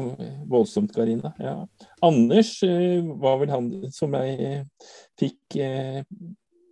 [0.51, 1.33] voldsomt, Karina.
[1.42, 1.57] Ja.
[2.05, 4.62] Anders eh, var vel han som jeg
[5.20, 6.03] fikk eh,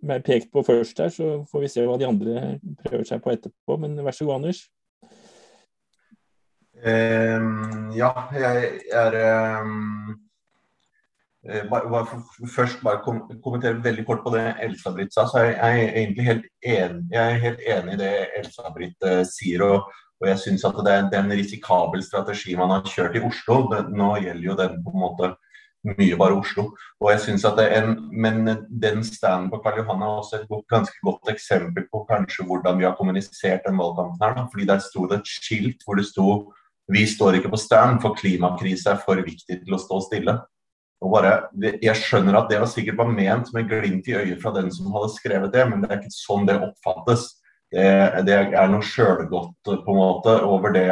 [0.05, 2.47] meg pekt på først her, så får vi se hva de andre
[2.85, 3.79] prøver seg på etterpå.
[3.81, 4.65] Men vær så god, Anders.
[6.85, 9.15] Um, ja, jeg er
[9.63, 10.24] um Eh,
[11.45, 15.27] først bare kom, kommentere veldig kort på det Elsa-Britt sa.
[15.29, 19.61] så Jeg er egentlig helt enig, jeg er helt enig i det Elsa-Britt uh, sier.
[19.61, 23.67] og, og jeg synes at det er, en risikabel strategi man har kjørt i Oslo.
[23.71, 25.35] Det, nå gjelder jo den på en måte
[25.85, 26.71] mye bare Oslo.
[26.99, 30.65] og jeg synes at en, Men den standen på Karl Johan er også et godt,
[30.69, 34.17] ganske godt eksempel på kanskje hvordan vi har kommunisert den valgkampen.
[34.21, 34.33] her.
[34.33, 34.47] Da.
[34.51, 36.51] fordi Der sto det et skilt hvor det sto
[36.87, 40.37] vi står ikke på stand, for klimakrise er for viktig til å stå stille.
[41.05, 44.53] Og bare, jeg skjønner at det var sikkert var ment med glimt i øyet fra
[44.55, 47.27] den som hadde skrevet det, men det er ikke sånn det oppfattes.
[47.75, 47.85] Det,
[48.25, 50.87] det er noe sjølgodt på en måte over det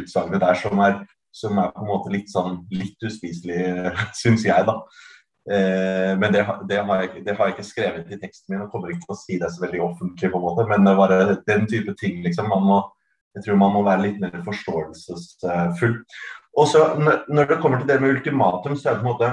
[0.00, 0.98] utsagnet der som er,
[1.32, 3.60] som er, på en måte litt sånn litt uspiselig,
[4.20, 4.80] syns jeg, da.
[5.46, 8.72] Eh, men det, det, har jeg, det, har jeg, ikke skrevet i teksten min og
[8.72, 10.68] kommer ikke til å si det så veldig offentlig, på en måte.
[10.68, 11.16] Men det var
[11.48, 12.50] den type ting, liksom.
[12.52, 12.80] Man må,
[13.36, 15.98] jeg tror man må være litt mer forståelsesfull.
[16.56, 16.86] Og så
[17.28, 19.30] Når det kommer til det med ultimatum, så er det på en måte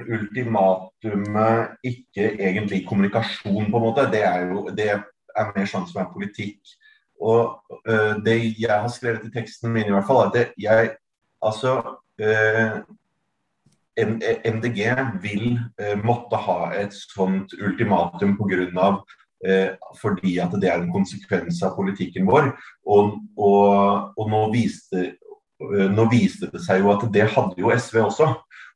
[0.00, 4.08] ultimatumet ikke egentlig kommunikasjon, på en måte.
[4.10, 6.74] Det er jo det er mer sånn som er politikk.
[7.20, 10.94] Og uh, det jeg har skrevet i teksten min, i hvert fall, er at jeg
[11.44, 11.74] Altså
[12.24, 12.76] uh,
[14.00, 14.78] MDG
[15.20, 18.86] vil uh, måtte ha et sånt ultimatum pga.
[19.44, 22.52] Uh, fordi at det er en konsekvens av politikken vår.
[22.88, 25.10] Og, og, og nå, viste,
[25.60, 28.30] uh, nå, viste, det seg jo at det hadde jo SV også.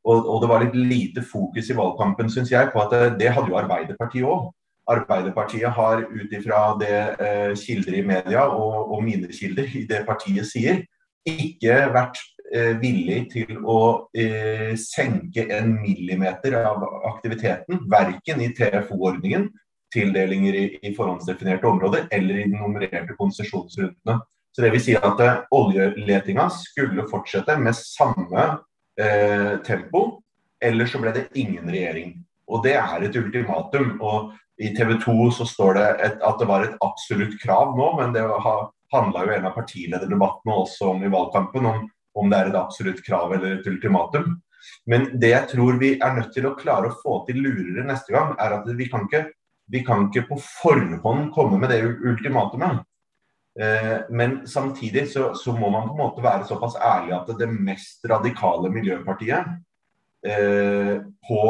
[0.09, 3.51] Og, og det var litt lite fokus i valgkampen, syns jeg, på at det hadde
[3.51, 4.49] jo Arbeiderpartiet òg.
[4.89, 10.05] Arbeiderpartiet har ut ifra det eh, kilder i media og, og, mine kilder i det
[10.09, 10.81] partiet sier,
[11.29, 12.21] ikke vært
[12.55, 13.81] eh, villig til å
[14.17, 19.51] eh, senke en millimeter av aktiviteten, verken i TFO-ordningen,
[19.95, 24.19] tildelinger i, i, forhåndsdefinerte områder, eller i de nummererte konsesjonsrundene.
[24.53, 28.49] Så det vil si at uh, Oljeletinga skulle fortsette med samme
[29.01, 30.21] uh, tempo,
[30.65, 32.17] eller så ble det ingen regjering.
[32.49, 33.99] Og Det er et ultimatum.
[34.01, 37.93] og i TV 2 så står det et, at det var et absolutt krav nå,
[38.01, 38.25] men det
[38.93, 41.85] handla jo en av partilederdebattene også om i valgkampen, om,
[42.19, 44.33] om det er et absolutt krav eller et ultimatum.
[44.91, 48.15] Men det jeg tror vi er nødt til å klare å få til lurere neste
[48.15, 49.29] gang, er at vi kan ikke,
[49.69, 52.83] vi kan ikke på forhånd komme med det ultimatumet.
[53.61, 57.49] Eh, men samtidig så, så, må man på en måte være såpass ærlig at det
[57.51, 59.49] mest radikale miljøpartiet
[60.27, 60.95] eh,
[61.27, 61.43] på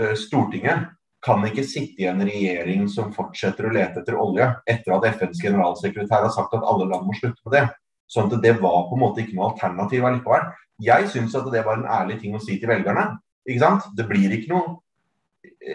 [0.00, 0.90] eh, Stortinget
[1.22, 5.38] kan ikke sitte i en regjering som fortsetter å lete etter olje, etter at FNs
[5.44, 7.66] generalsekretær har sagt at alle land må slutte med det.
[8.10, 10.50] Sånn at det var på en måte ikke noe alternativ allikevel.
[10.82, 13.06] Jeg syns at det var en ærlig ting å si til velgerne.
[13.46, 13.86] Ikke sant?
[13.94, 14.74] Det blir ikke noe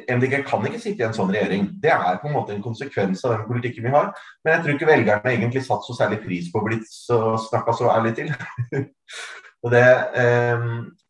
[0.08, 1.67] MDG kan ikke sitte i en sånn regjering.
[1.84, 4.10] Det er på en måte en konsekvens av den politikken vi har.
[4.43, 7.91] Men jeg tror ikke velgerne egentlig satt så særlig pris på å bli snakka så
[7.91, 8.32] ærlig til.
[9.63, 9.86] og det,
[10.23, 10.67] eh,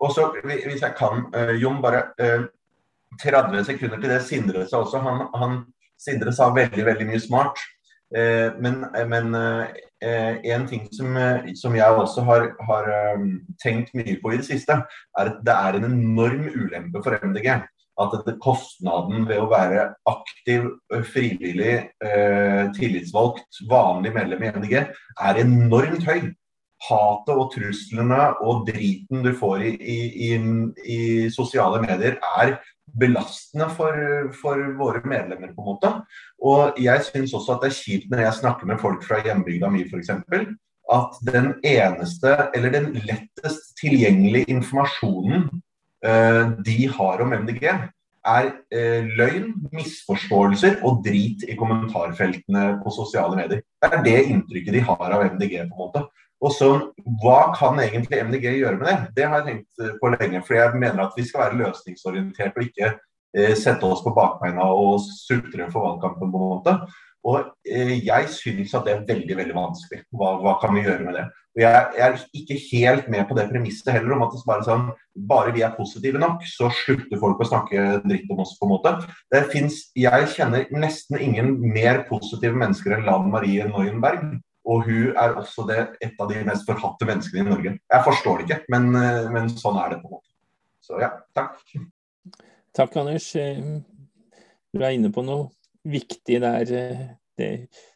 [0.10, 2.48] også, hvis jeg kan, eh, Jon, bare eh,
[3.22, 5.02] 30 sekunder til det Sindre sa også.
[5.06, 5.58] Han, han,
[5.98, 7.62] Sindre sa veldig, veldig mye smart.
[8.16, 11.18] Eh, men, men eh, en ting som,
[11.58, 13.32] som, jeg også har, har, um,
[13.64, 14.78] tenkt mye på i det siste,
[15.18, 17.50] er at det er en enorm ulempe for MDG.
[17.98, 20.68] At dette kostnaden ved å være aktiv,
[21.10, 26.28] frivillig, eh, tillitsvalgt, vanlig medlem i MDG er enormt høy
[26.86, 30.32] hatet og truslene og driten du får i, i, i,
[30.86, 31.00] i
[31.34, 32.58] sosiale medier, er
[32.98, 33.98] belastende for,
[34.38, 35.92] for, våre medlemmer, på en måte.
[36.40, 39.72] Og jeg syns også at det er kjipt når jeg snakker med folk fra hjembygda
[39.74, 40.14] mi f.eks.
[40.94, 45.50] At den eneste, eller den lettest tilgjengelige informasjonen
[46.66, 47.64] de har om MDG,
[48.28, 53.64] er uh, løgn, misforståelser og drit i kommentarfeltene på sosiale medier.
[53.82, 55.60] Det er det inntrykket de har av MDG.
[55.64, 56.06] på en måte.
[56.44, 56.70] Og så,
[57.22, 58.98] Hva kan egentlig MDG gjøre med det?
[59.18, 60.44] Det har jeg tenkt eh, på lenge.
[60.46, 64.68] For jeg mener at vi skal være løsningsorientert og ikke eh, sette oss på bakbeina
[64.70, 66.32] og sutre for valgkampen.
[66.32, 66.76] på en måte.
[67.28, 70.06] Og eh, Jeg syns at det er veldig veldig vanskelig.
[70.16, 71.26] Hva, hva, kan vi gjøre med det?
[71.58, 74.66] Og Jeg, jeg er ikke helt med på det premisset heller om at det bare,
[74.68, 74.86] sånn,
[75.30, 78.56] bare vi er positive nok, så slutter folk å snakke dritt om oss.
[78.60, 78.94] på en måte.
[79.34, 84.38] Det finnes, Jeg kjenner nesten ingen mer positive mennesker enn Lan Marie Neuenberg.
[84.68, 87.78] Og hun er også det, et av de mest forhatte menneskene i Norge.
[87.80, 90.34] Jeg forstår det ikke, men, eh, men sånn er det på en måte.
[90.84, 91.62] Så ja, takk.
[92.76, 93.30] Takk, Anders.
[93.40, 93.64] Eh,
[94.76, 95.48] du er inne på noe
[95.92, 96.74] viktig der.
[96.82, 97.06] Eh,
[97.38, 97.50] det,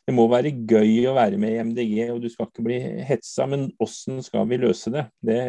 [0.06, 3.48] det, må være gøy å være med i MDG, og du skal ikke bli hetsa.
[3.50, 5.08] Men hvordan skal vi løse det?
[5.26, 5.40] Det,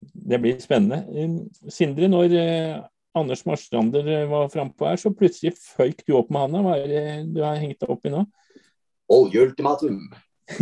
[0.00, 1.44] det blir spennende.
[1.68, 2.38] Sindre, når
[3.14, 6.62] Anders Marstrander var frampå her, så plutselig føyk du opp med handa.
[6.64, 7.04] Hva er det
[7.36, 8.24] du har hengt deg opp i nå?
[9.14, 10.00] Oljeultimatum.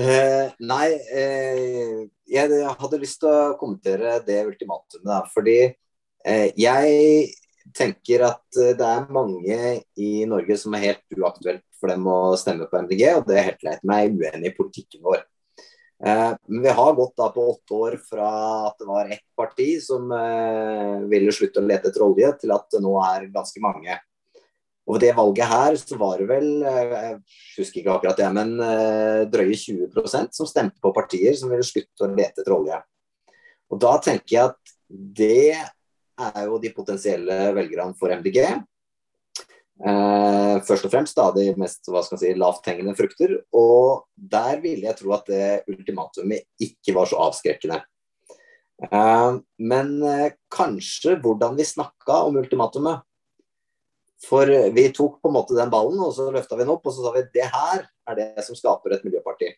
[0.00, 5.32] eh, nei, eh, jeg hadde lyst til å kommentere det ultimatumet.
[5.34, 7.32] Fordi eh, jeg
[7.72, 9.58] tenker at eh, det er mange
[9.96, 13.48] i Norge som er helt uaktuelt for dem å stemme på MDG, og det er
[13.50, 13.84] helt greit.
[13.84, 15.22] Men jeg er uenig i politikken vår.
[16.04, 18.30] Eh, men vi har gått da på åtte år fra
[18.70, 22.66] at det var ett parti som eh, ville slutte å lete etter olje, til at
[22.74, 24.00] det nå er ganske mange.
[24.84, 27.14] Og det valget her så var det vel, jeg
[27.56, 28.50] husker ikke akkurat det, men
[29.32, 32.82] drøye 20% som stemte på partier som ville slutte å lete etter olje.
[33.72, 35.54] Og da tenker jeg at det
[36.20, 38.40] er jo de potensielle velgerne for MDG.
[39.82, 43.36] Eh, først og fremst da de mest hva skal si, lavthengende frukter.
[43.56, 47.80] Og der ville jeg tro at det ultimatumet ikke var så avskrekkende.
[48.84, 49.40] Eh,
[49.70, 53.02] men eh, kanskje hvordan vi snakka om ultimatumet
[54.24, 56.94] for vi tok på en måte den ballen, og så løfta vi den opp, og
[56.96, 59.50] så sa vi det her er det som skaper et miljøparti.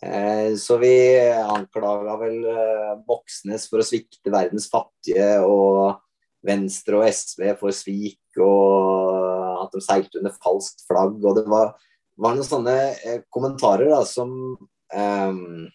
[0.00, 0.92] Eh, så vi
[1.28, 6.00] anklaga vel eh, Moxnes for å svikte verdens fattige, og
[6.46, 11.18] Venstre og SV for svik, og at de seilte under falskt flagg.
[11.20, 11.74] Og det var,
[12.16, 15.68] var noen sånne eh, kommentarer da, som um,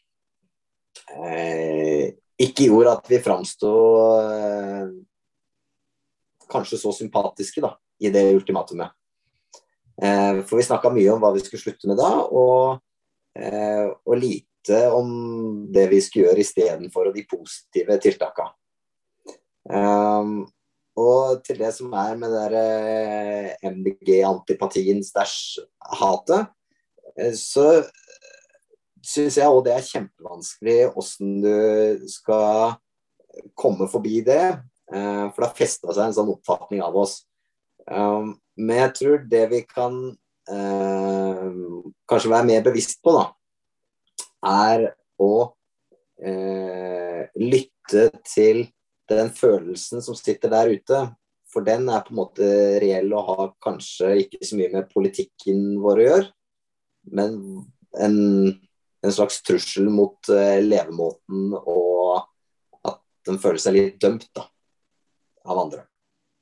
[1.21, 3.71] eh, ikke gjorde at vi framsto
[4.25, 4.89] eh,
[6.51, 8.89] kanskje så sympatiske da, i det ultimatumet.
[10.01, 12.84] Eh, for vi snakka mye om hva vi skulle slutte med da, og, eh,
[13.35, 15.09] og lite om
[15.73, 18.53] det vi skulle gjøre istedenfor, og de positive tiltakene.
[19.65, 20.45] Um,
[20.95, 25.65] og til det som er med det der MDG-antipatien stæsj
[25.99, 26.47] hatet,
[27.35, 27.83] så
[29.05, 32.77] syns jeg òg det er kjempevanskelig åssen du skal
[33.59, 34.55] komme forbi det.
[34.93, 37.23] Eh, for det har festa seg en sånn oppfatning av oss.
[37.85, 39.97] Men jeg tror det vi kan
[40.51, 43.25] uh, kanskje være mer bevisst på, da,
[44.45, 44.89] er
[45.21, 45.31] å
[46.21, 48.65] eh, lytte til
[49.09, 51.01] den følelsen som sitter der ute.
[51.51, 52.47] For den er på en måte
[52.83, 56.29] reell og har kanskje ikke så mye med politikken vår å gjøre,
[57.15, 57.37] men
[58.01, 58.17] en,
[59.05, 62.25] en slags trussel mot eh, levemåten og
[62.85, 64.49] at den føler seg litt dømt da,
[65.47, 65.85] av andre.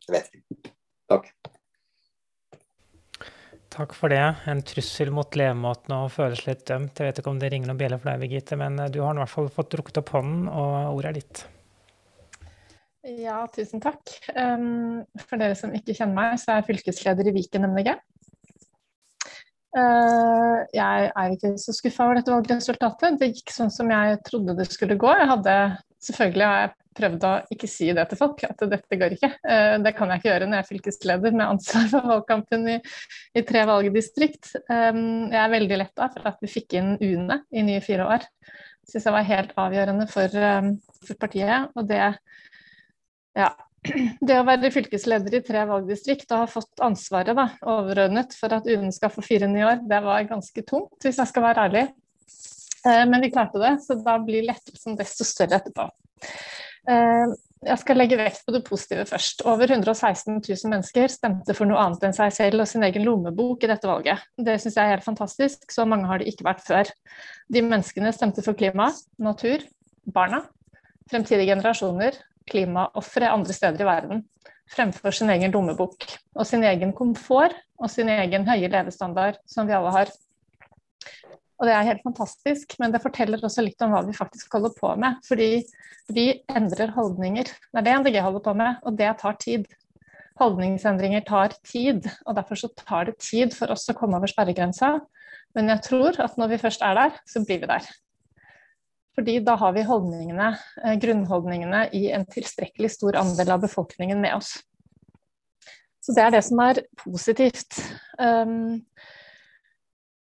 [0.07, 0.73] Jeg vet ikke.
[1.11, 1.29] Takk.
[3.73, 4.21] Takk for det.
[4.45, 6.99] En trussel mot levemåten og føles litt dømt.
[6.99, 9.17] Jeg vet ikke om det ringer noen bjeller for deg, Birgitte, men eh, du har
[9.17, 11.43] i hvert fall fått drukket opp hånden, og ordet er ditt.
[13.03, 14.13] Ja, tusen takk.
[14.37, 17.95] Um, for dere som ikke kjenner meg, så er jeg fylkesleder i Viken MDG.
[19.73, 23.17] Uh, jeg er ikke så skuffa over dette valgresultatet.
[23.19, 25.09] Det gikk sånn som jeg trodde det skulle gå.
[25.17, 25.57] Jeg hadde
[26.03, 29.31] selvfølgelig har jeg prøvd å ikke si det til folk, at dette går ikke.
[29.41, 32.77] Uh, det kan jeg ikke gjøre når jeg er fylkesleder med ansvar for valgkampen i,
[33.33, 34.53] i tre valgdistrikt.
[34.69, 38.29] Um, jeg er veldig letta for at vi fikk inn UNE i nye fire år.
[38.89, 40.73] Syns jeg var helt avgjørende for, um,
[41.07, 41.71] for partiet.
[41.79, 42.01] Og det,
[43.39, 43.51] ja,
[44.27, 48.69] det å være fylkesleder i tre valgdistrikt og ha fått ansvaret da, overordnet for at
[48.69, 51.87] UNE skal få fire nye år, det var ganske tungt, hvis jeg skal være ærlig.
[52.85, 55.87] Eh, men vi klarte det, så da blir lettelsen desto større etterpå.
[56.91, 59.45] Eh, jeg skal legge vekt på det positive først.
[59.47, 63.63] Over 116 000 mennesker stemte for noe annet enn seg selv og sin egen lommebok
[63.63, 64.25] i dette valget.
[64.35, 66.91] Det syns jeg er helt fantastisk, så mange har det ikke vært før.
[67.53, 68.89] De menneskene stemte for klima,
[69.21, 69.63] natur,
[70.03, 70.43] barna,
[71.11, 72.19] fremtidige generasjoner,
[72.51, 74.25] klimaofre andre steder i verden.
[74.73, 76.05] Fremfor sin egen lommebok
[76.35, 80.11] og sin egen komfort og sin egen høye levestandard, som vi alle har.
[81.63, 84.73] Og det er helt fantastisk, men det forteller også litt om hva vi faktisk holder
[84.75, 85.21] på med.
[85.23, 85.61] Fordi
[86.11, 87.47] vi endrer holdninger.
[87.47, 89.69] Det er det NDG holder på med, og det tar tid.
[90.41, 94.97] Holdningsendringer tar tid, og derfor så tar det tid for oss å komme over sperregrensa.
[95.55, 97.87] Men jeg tror at når vi først er der, så blir vi der.
[99.15, 100.51] Fordi da har vi holdningene,
[100.83, 104.57] eh, grunnholdningene i en tilstrekkelig stor andel av befolkningen med oss.
[106.03, 107.79] Så det er det som er positivt.
[108.19, 108.81] Um,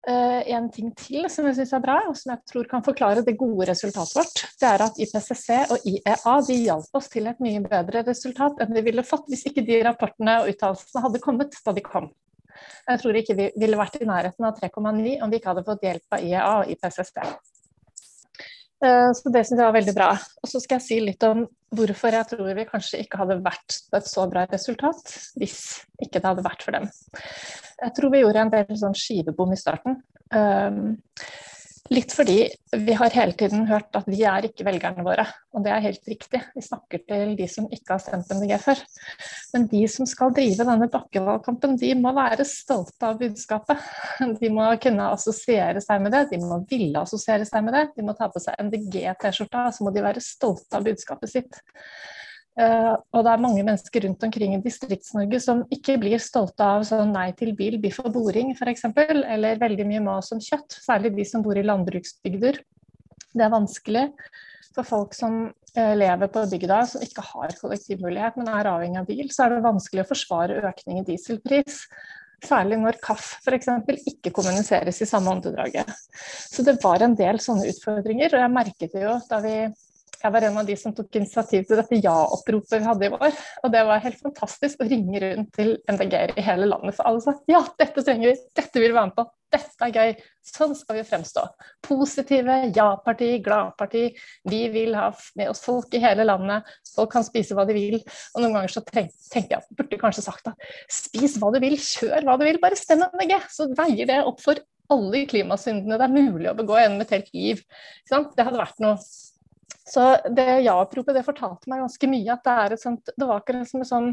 [0.02, 3.22] Uh, en ting til som jeg syns er bra, og som jeg tror kan forklare
[3.22, 7.38] det gode resultatet vårt, det er at IPCC og IEA de hjalp oss til et
[7.44, 11.54] mye bedre resultat enn vi ville fått hvis ikke de rapportene og uttalelsene hadde kommet
[11.62, 12.10] da de kom.
[12.88, 15.86] Jeg tror ikke vi ville vært i nærheten av 3,9 om vi ikke hadde fått
[15.86, 17.14] hjelp av IEA og IPCC.
[18.82, 20.10] Uh, så det syns jeg var veldig bra.
[20.42, 23.78] Og så skal jeg si litt om hvorfor jeg tror vi kanskje ikke hadde vært
[23.88, 25.60] på et så bra resultat hvis
[26.02, 26.90] ikke det hadde vært for dem.
[27.82, 30.02] Jeg tror vi gjorde en del sånn skivebom i starten.
[31.92, 35.72] Litt fordi vi har hele tiden hørt at vi er ikke velgerne våre, og det
[35.74, 36.40] er helt riktig.
[36.54, 38.80] Vi snakker til de som ikke har stemt MDG før.
[39.52, 43.84] Men de som skal drive denne bakkevalgkampen, de må være stolte av budskapet.
[44.40, 47.84] De må kunne assosiere seg med det, de må ville assosiere seg med det.
[47.98, 51.60] De må ta på seg MDG-T-skjorta, så må de være stolte av budskapet sitt.
[52.52, 56.82] Uh, og det er mange mennesker rundt omkring i Distrikts-Norge som ikke blir stolte av
[56.84, 61.14] sånn nei til bil, biff og boring f.eks., eller veldig mye mas om kjøtt, særlig
[61.16, 62.58] de som bor i landbruksbygder.
[63.32, 64.02] Det er vanskelig
[64.76, 69.08] for folk som uh, lever på bygda som ikke har kollektivmulighet, men er avhengig av
[69.08, 71.86] bil, så er det vanskelig å forsvare økning i dieselpris.
[72.42, 73.70] Særlig når KAF f.eks.
[74.12, 75.88] ikke kommuniseres i samme åndedraget.
[76.52, 79.56] Så det var en del sånne utfordringer, og jeg merket det jo da vi
[80.22, 83.38] jeg var en av de som tok initiativ til dette ja-oppropet vi hadde i år.
[83.62, 86.96] Og det var helt fantastisk å ringe rundt til MDG-er i hele landet.
[86.96, 89.96] For alle sa ja, dette trenger vi, dette vil vi være med på, dette er
[89.96, 90.14] gøy.
[90.46, 91.44] Sånn skal vi fremstå.
[91.86, 94.04] Positive, ja-parti, glad-parti.
[94.48, 96.70] Vi vil ha med oss folk i hele landet.
[96.94, 97.98] Folk kan spise hva de vil.
[98.32, 100.54] Og noen ganger så tenker jeg at burde kanskje sagt da
[100.90, 103.36] spis hva du vil, kjør hva du vil, bare stem MDG.
[103.52, 104.62] Så veier det opp for
[104.92, 107.62] alle klimasyndene det er mulig å begå gjennom et helt liv.
[108.08, 108.96] Det hadde vært noe
[109.88, 112.32] så det ja-oppropet det fortalte meg ganske mye.
[112.32, 114.10] at Det er et sånt, det var akkurat som en sånn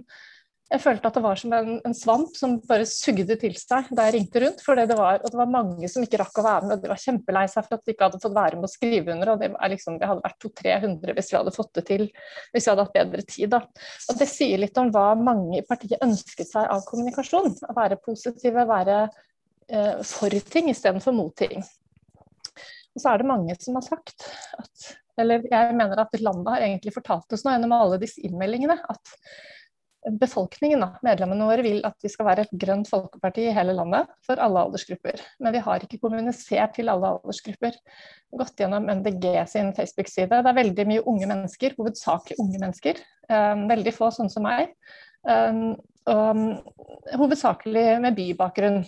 [0.69, 4.03] jeg følte at det var som en, en, svamp som bare sugde til seg da
[4.05, 4.59] jeg ringte rundt.
[4.61, 6.91] For det var, og det var mange som ikke rakk å være med, og de
[6.91, 9.31] var kjempelei seg for at de ikke hadde fått være med å skrive under.
[9.33, 12.05] og Det, liksom, det hadde vært 200-300 hvis vi hadde fått det til,
[12.53, 13.55] hvis vi hadde hatt bedre tid.
[13.55, 13.63] Da.
[14.13, 17.57] Og Det sier litt om hva mange i partiet ønsket seg av kommunikasjon.
[17.65, 21.65] Å være positive, være eh, for ting istedenfor mot ting.
[22.93, 24.29] Og så er det mange som har sagt
[24.61, 24.89] at
[25.21, 29.15] eller jeg mener at landet har egentlig fortalt oss nå gjennom alle disse innmeldingene at
[30.19, 34.39] befolkningen, medlemmene våre, vil at vi skal være et grønt folkeparti i hele landet for
[34.41, 35.19] alle aldersgrupper.
[35.43, 37.75] Men vi har ikke kommunisert til alle aldersgrupper.
[38.39, 40.31] Gått gjennom MDG sin Facebook-side.
[40.31, 43.03] Det er veldig mye unge mennesker, hovedsakelig unge mennesker.
[43.27, 44.71] Um, veldig få sånne som meg.
[45.27, 45.75] Um,
[46.09, 48.81] og hovedsakelig med bybakgrunn.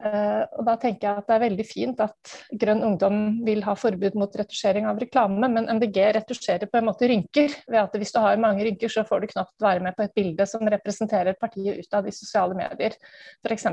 [0.00, 2.30] Uh, og da tenker jeg at Det er veldig fint at
[2.62, 7.10] Grønn Ungdom vil ha forbud mot retusjering av reklame, men MDG retusjerer på en måte
[7.10, 7.52] rynker.
[7.68, 10.16] ved at Hvis du har mange rynker, så får du knapt være med på et
[10.16, 12.96] bilde som representerer partiet ut av de sosiale medier,
[13.44, 13.68] f.eks.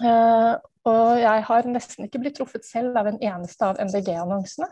[0.00, 0.54] Uh,
[0.88, 4.68] og jeg har nesten ikke blitt truffet selv av en eneste av MDG-annonsene.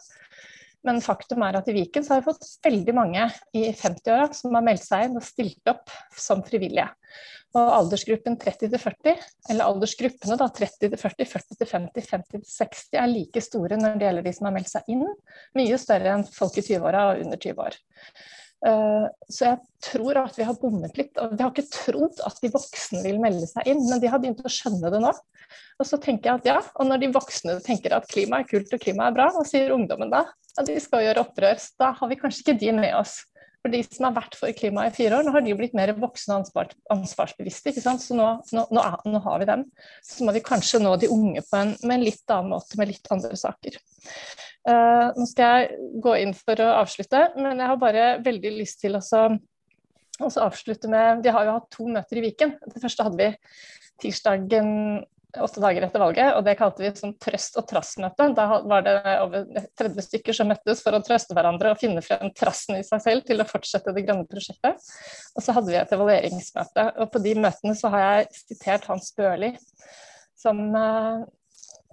[0.86, 3.24] Men faktum er at i Viken så har vi fått veldig mange
[3.56, 6.86] i 50-åra som har meldt seg inn og stilt opp som frivillige.
[7.56, 9.14] Og aldersgruppen 30 40,
[9.50, 14.26] eller aldersgruppene da, 30 40, 40 50, 50 60 er like store når det gjelder
[14.28, 15.06] de som har meldt seg inn.
[15.58, 17.80] Mye større enn folk i 20-åra og under 20 år.
[18.66, 21.12] Uh, så jeg tror at vi har bommet litt.
[21.20, 24.22] og Vi har ikke trodd at de voksne vil melde seg inn, men de har
[24.22, 25.12] begynt å skjønne det nå.
[25.78, 28.72] Og så tenker jeg at ja, og når de voksne tenker at klima er kult
[28.74, 30.24] og klima er bra, hva sier ungdommen da?
[30.56, 31.60] Ja, de skal gjøre opprør.
[31.62, 33.20] Så da har vi kanskje ikke de med oss.
[33.58, 35.90] For de som har vært for klimaet i fire år, nå har de blitt mer
[35.98, 37.72] voksne og ansvar, ansvarsbevisste.
[37.72, 38.02] ikke sant?
[38.04, 39.64] Så nå, nå, nå, nå, har vi dem.
[40.06, 42.92] Så må vi kanskje nå de unge på en, med en litt annen måte, med
[42.92, 43.80] litt andre saker.
[44.66, 48.82] Uh, nå skal jeg gå inn for å avslutte, men jeg har bare veldig lyst
[48.82, 49.02] til å
[50.18, 52.56] avslutte med Vi har jo hatt to møter i Viken.
[52.66, 53.30] Det første hadde vi
[54.02, 55.06] tirsdagen
[55.36, 58.30] åtte dager etter valget, og det kalte vi sånn trøst- og trassmøte.
[58.36, 59.44] Da var det over
[59.78, 63.26] 30 stykker som møttes for å trøste hverandre og finne frem trassen i seg selv
[63.28, 64.80] til å fortsette det grønne prosjektet.
[65.36, 69.12] Og så hadde vi et evalueringsmøte, og på de møtene så har jeg sitert Hans
[69.18, 69.52] Børli,
[70.38, 71.26] som, eh,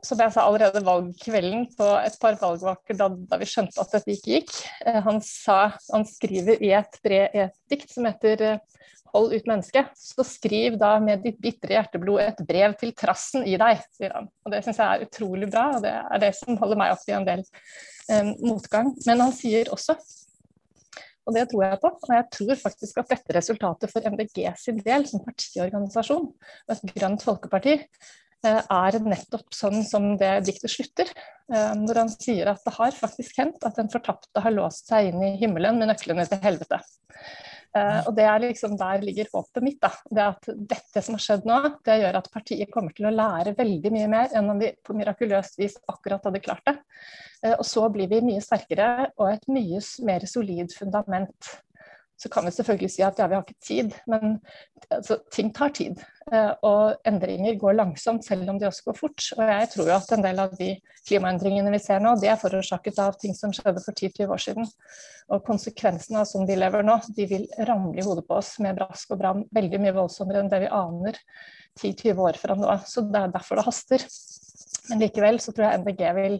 [0.03, 4.15] som jeg sa allerede valgkvelden på et par valgvaker da, da, vi skjønte at dette
[4.15, 4.55] ikke gikk.
[4.85, 5.59] Eh, han, sa,
[5.91, 8.81] han skriver i et, brev, et dikt som heter eh,
[9.15, 13.55] hold ut menneske, så skriv da med ditt bitre hjerteblod et brev til trassen i
[13.59, 14.29] deg, sier han.
[14.43, 17.07] Og Det syns jeg er utrolig bra, og det er det som holder meg opp
[17.07, 18.91] i en del eh, motgang.
[19.07, 19.97] Men han sier også,
[21.25, 24.83] og det tror jeg på, og jeg tror faktisk at dette resultatet for MDG sin
[24.85, 27.79] del som partiorganisasjon, og et grønt folkeparti,
[28.45, 31.09] er nettopp sånn som det diktet slutter.
[31.49, 35.21] Når han sier at det har faktisk hendt at den fortapte har låst seg inn
[35.25, 36.79] i himmelen med nøklene til helvete.
[37.75, 39.81] Uh, og det er liksom Der ligger håpet mitt.
[39.81, 43.11] da, det at Dette som har skjedd nå, det gjør at partiet kommer til å
[43.11, 46.77] lære veldig mye mer enn om vi på mirakuløst vis akkurat hadde klart det.
[47.57, 51.51] Og så blir vi mye sterkere og et mye mer solid fundament
[52.17, 54.37] så kan vi selvfølgelig si at ja, vi har ikke tid, men
[54.89, 55.99] altså, ting tar tid.
[56.31, 59.25] Eh, og endringer går langsomt, selv om de også går fort.
[59.35, 60.69] Og jeg tror jo at en del av de
[61.07, 64.71] klimaendringene vi ser nå, de er forårsaket av ting som skjedde for 10-20 år siden.
[65.35, 68.79] Og konsekvensene av sånn vi lever nå, de vil ramle i hodet på oss med
[68.79, 71.19] brask og bram veldig mye voldsommere enn det vi aner
[71.81, 72.71] 10-20 år fra nå.
[72.87, 74.07] Så det er derfor det haster.
[74.89, 76.39] Men likevel så tror jeg MDG vil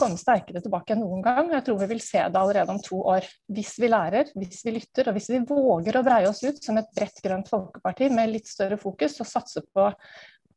[0.00, 1.50] komme sterkere tilbake enn noen gang.
[1.52, 3.26] Jeg tror vi vil se det allerede om to år.
[3.54, 6.80] Hvis vi lærer, hvis vi lytter, og hvis vi våger å breie oss ut som
[6.80, 9.88] et bredt grønt folkeparti med litt større fokus og satse på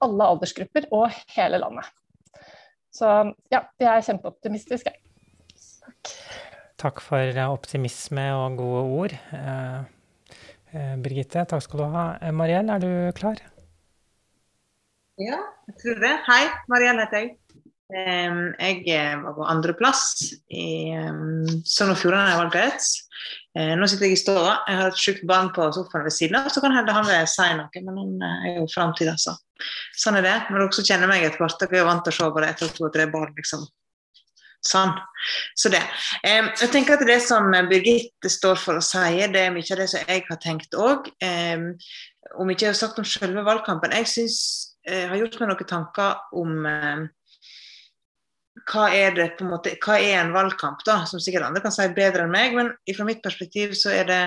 [0.02, 1.90] alle aldersgrupper og hele landet.
[2.92, 3.08] Så
[3.54, 5.00] ja, jeg er kjempeoptimistisk, jeg.
[5.82, 6.14] Takk.
[6.82, 9.16] Takk for optimisme og gode ord.
[9.38, 9.80] Eh,
[10.74, 12.06] eh, Birgitte, takk skal du ha.
[12.20, 13.42] Eh, Mariell, er du klar?
[15.22, 15.38] Ja,
[15.70, 16.16] jeg tror det.
[16.26, 17.36] Hei, Mariell heter jeg.
[17.92, 20.04] Jeg eh, var på andreplass
[20.48, 20.94] i
[21.68, 22.94] Sogn og Fjordane valgkrets.
[23.58, 24.54] Eh, nå sitter jeg i stua.
[24.70, 27.28] Jeg har et sjukt barn på sofaen ved siden av, så kan hende han vil
[27.28, 29.36] si noe, men han eh, er jo framtid, altså.
[30.00, 30.38] Sånn er det.
[30.48, 32.56] Når dere også kjenner meg etter hvert, jeg er vant til å se på det
[32.56, 33.68] etter to og tre barn, liksom.
[34.72, 34.92] Sånn.
[35.58, 35.82] Så det.
[36.22, 39.88] Jeg tenker at det som Birgitte står for å si, det er mye av det
[39.90, 41.10] som jeg har tenkt òg.
[42.38, 43.96] Om ikke jeg har sagt om selve valgkampen.
[43.98, 44.38] Jeg synes,
[44.86, 46.70] jeg har gjort meg noen tanker om
[48.68, 51.88] hva er det en måte, hva er en valgkamp, da, som sikkert andre kan si
[51.96, 52.58] bedre enn meg.
[52.58, 54.22] Men fra mitt perspektiv så er det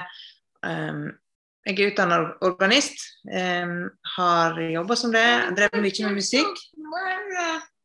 [0.65, 1.07] um,
[1.65, 2.99] jeg er utdannet organist.
[4.17, 5.29] har jobba som det.
[5.57, 6.61] Drevet mye med musikk.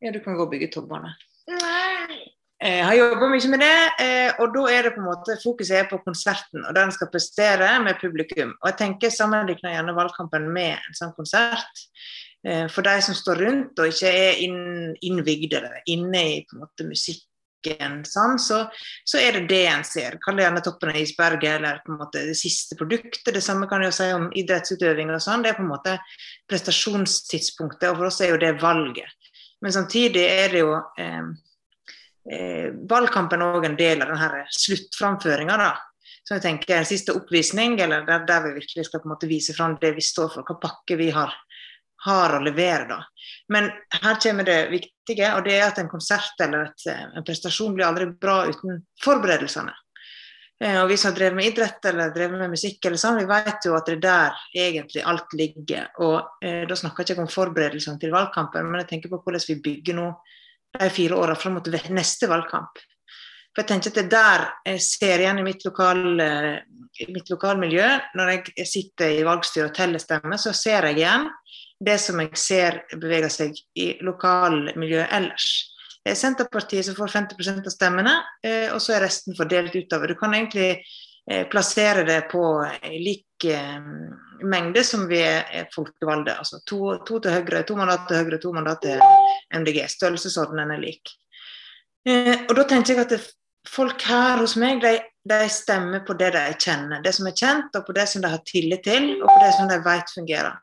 [0.04, 1.14] Ja, du kan gå og bygge togbane.
[2.60, 3.76] Jeg har jobba mye med det,
[4.44, 7.08] og da er det på en måte fokuset er på konserten og der en skal
[7.14, 8.52] prestere med publikum.
[8.60, 11.86] Og jeg tenker sammenligner gjerne valgkampen med en sånn konsert.
[12.42, 17.26] For de som står rundt og ikke er eller inne i på en måte musikken,
[18.08, 18.62] sånn, så,
[19.04, 20.16] så, er det det en ser.
[20.24, 23.34] Kall det gjerne toppen av isberget eller på en måte det siste produktet.
[23.36, 25.44] Det samme kan jeg si om idrettsutøving og sånn.
[25.44, 25.98] Det er på en måte
[26.50, 29.12] prestasjonstidspunktet, og for oss er jo det valget.
[29.62, 31.28] Men samtidig er det jo eh,
[32.32, 35.74] eh, valgkampen òg en del av denne sluttframføringa.
[36.24, 39.28] Så jeg tenker en siste oppvisning, eller der, der vi virkelig skal på en måte
[39.28, 41.34] vise fram det vi står for, hva pakke vi har
[42.06, 42.88] har å levere.
[42.88, 43.02] da.
[43.52, 43.70] Men
[44.02, 47.88] her kommer det viktige, og det er at en konsert eller et, en prestasjon blir
[47.90, 49.74] aldri bra uten forberedelsene.
[50.64, 53.30] Eh, og Vi som har drevet med idrett eller drevet med musikk, eller sånn, vi
[53.30, 55.88] vet jo at det er der egentlig alt ligger.
[56.04, 59.48] og eh, Da snakker jeg ikke om forberedelsene til valgkampen, men jeg tenker på hvordan
[59.48, 60.12] vi bygger nå
[60.80, 62.84] de fire åra fram mot neste valgkamp.
[63.50, 67.88] For jeg tenker at Det der jeg ser igjen i mitt, lokal, i mitt lokalmiljø,
[68.16, 71.26] når jeg sitter i valgstyret og teller stemmer, så ser jeg igjen
[71.80, 75.50] det som jeg ser beveger seg i lokalmiljøet ellers.
[76.04, 78.16] Det er Senterpartiet som får 50% av stemmene,
[78.46, 80.12] eh, og så er resten fordelt utover.
[80.12, 82.44] Du kan egentlig eh, plassere det på
[82.96, 83.80] lik eh,
[84.44, 86.38] mengde som vi er folkevalgte.
[86.40, 89.04] Altså to, to, til Høyre, to mandat til Høyre, to mandat til
[89.60, 89.84] MDG.
[89.92, 91.16] Størrelsesordenen er lik.
[92.10, 93.30] Og da tenker jeg at
[93.68, 94.96] folk her hos meg de,
[95.28, 97.04] de, stemmer på det de kjenner.
[97.04, 99.52] Det som er kjent, og på det som de har tillit til, og på det
[99.58, 100.58] som de vet fungerer.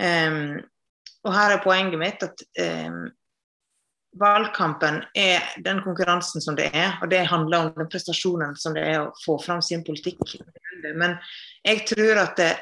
[0.00, 0.58] Um,
[1.24, 3.04] og her er poenget mitt at um,
[4.20, 8.84] valgkampen er den konkurransen som det er, og det handler om den prestasjonen som det
[8.92, 10.36] er å få fram sin politikk.
[10.94, 11.16] Men
[11.66, 12.52] jeg tror at det,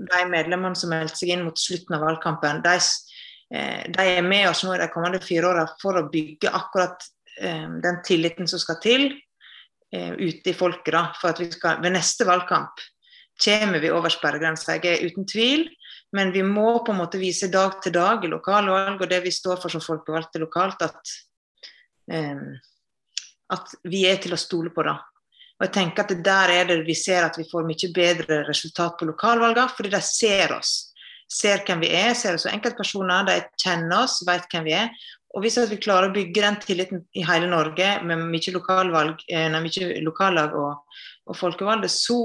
[0.00, 2.76] de medlemmene som meldte seg inn mot slutten av valgkampen, de,
[3.54, 7.02] eh, de, er med oss nå i de kommende fire åra for å bygge akkurat
[7.42, 10.94] um, den tilliten som skal til uh, ute i folket.
[10.94, 12.86] Da, for at vi skal, ved neste valgkamp
[13.40, 14.76] kommer vi over sperregrensa.
[14.76, 15.66] Jeg er uten tvil
[16.12, 19.32] men vi må på en måte vise dag til dag i lokalvalg og det vi
[19.34, 21.12] står for som folkevalgte lokalt, at,
[22.10, 22.56] um,
[23.54, 24.82] at vi er til å stole på.
[24.86, 24.96] da.
[25.60, 28.98] Og jeg tenker at Der er det vi ser at vi får mye bedre resultat
[28.98, 30.90] på lokalvalgene, fordi de ser oss.
[31.30, 34.90] Ser hvem vi er, ser oss som enkeltpersoner, de kjenner oss, vet hvem vi er.
[35.30, 39.46] Og Hvis vi klarer å bygge den tilliten i hele Norge med mye, lokalvalg, eh,
[39.52, 40.98] nei, mye lokallag og,
[41.30, 42.18] og folkevalgte, så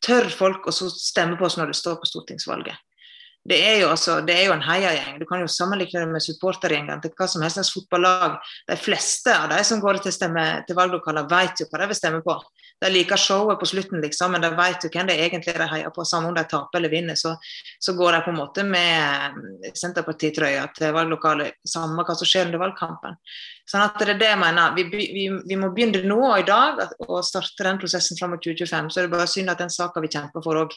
[0.00, 2.85] tør folk å stemme på oss når det står på stortingsvalget
[3.46, 5.20] det er, jo altså, det er jo en heiagjeng.
[5.20, 8.38] Du kan jo sammenligne det med supportergjengen til hva som helst slags fotballag.
[8.66, 12.22] De fleste av de som går til, til valglokaler, vet jo hva de vil stemme
[12.26, 12.36] på.
[12.82, 15.68] De liker showet på slutten, liksom, men de vet jo hvem det egentlig er de
[15.70, 16.04] heier på.
[16.04, 17.36] Samme om de taper eller vinner, så,
[17.80, 22.60] så går de på en måte med Senterpartitrøya til valglokalet, samme hva som skjer under
[22.66, 23.16] valgkampen.
[23.66, 24.74] Sånn at det er det jeg mener.
[24.76, 28.44] Vi, vi, vi må begynne nå og i dag å starte den prosessen fram mot
[28.44, 28.92] 2025.
[28.92, 30.76] Så er det bare synd at den saka vi kjemper for òg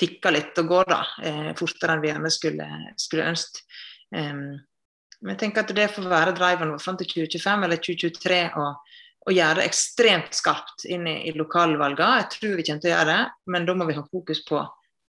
[0.00, 2.66] tikker litt og går da, eh, fortere enn vi gjerne skulle,
[3.00, 3.64] skulle ønske.
[4.10, 4.58] Um,
[5.20, 8.96] men jeg tenker at det får være driveren vår fram til 2025 eller 2023 og,
[9.28, 12.22] og gjøre det ekstremt skarpt inn i, i lokalvalgene.
[12.22, 13.22] Jeg tror vi kommer til å gjøre det,
[13.52, 14.62] men da må vi ha fokus på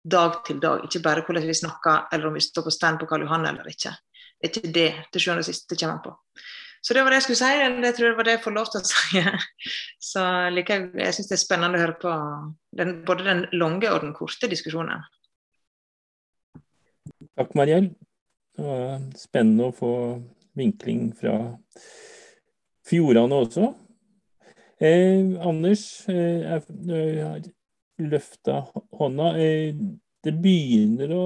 [0.10, 0.86] dag til dag.
[0.88, 3.70] Ikke bare hvordan vi snakker eller om vi står på stand på Karl Johan eller
[3.70, 3.94] ikke.
[4.40, 6.16] Det er ikke det til sjuende og sist det kommer på.
[6.82, 7.82] Så det var det jeg skulle si.
[7.84, 9.24] Det tror jeg var det jeg får lov til å si.
[10.10, 10.26] Så
[10.56, 12.18] like, jeg syns det er spennende å høre på
[12.80, 15.04] den, både den lange og den korte diskusjonen.
[17.40, 17.92] Takk, Mariell.
[18.56, 19.94] Det var spennende å få
[20.60, 21.36] vinkling fra
[22.90, 23.70] fjordene også.
[24.80, 27.42] Eh, Anders eh, har
[28.00, 28.62] løfta
[29.00, 29.34] hånda.
[29.40, 29.76] Eh,
[30.24, 31.26] det begynner å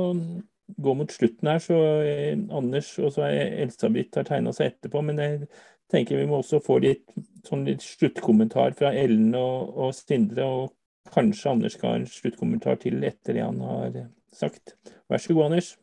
[0.67, 5.03] gå mot slutten her, så eh, Anders og så Elsabeth har tegna seg etterpå.
[5.05, 5.47] Men jeg
[5.91, 7.05] tenker vi må også få litt,
[7.47, 10.47] sånn litt sluttkommentar fra Ellen og, og Sindre.
[10.47, 14.03] Og kanskje Anders skal ha en sluttkommentar til etter det han har
[14.33, 14.77] sagt.
[15.11, 15.73] Vær så god, Anders.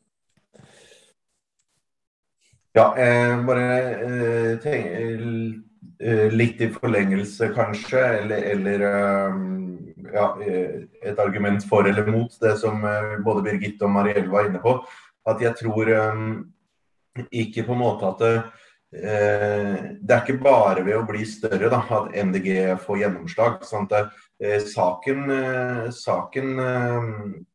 [2.74, 3.70] Ja, eh, bare
[4.06, 4.66] eh,
[5.98, 8.84] eh, litt i forlengelse, kanskje, eller, eller
[9.34, 9.59] um
[10.14, 14.48] ja, eh, et argument for eller mot det som eh, både Birgitte og Marielle var
[14.48, 14.76] inne på.
[15.28, 16.26] At jeg tror um,
[17.28, 18.34] ikke på en måte at det,
[18.90, 22.48] det er ikke bare ved å bli større da, at MDG
[22.82, 23.60] får gjennomslag.
[23.68, 23.92] Sant?
[23.94, 25.28] uh, Saken,
[25.92, 26.62] saken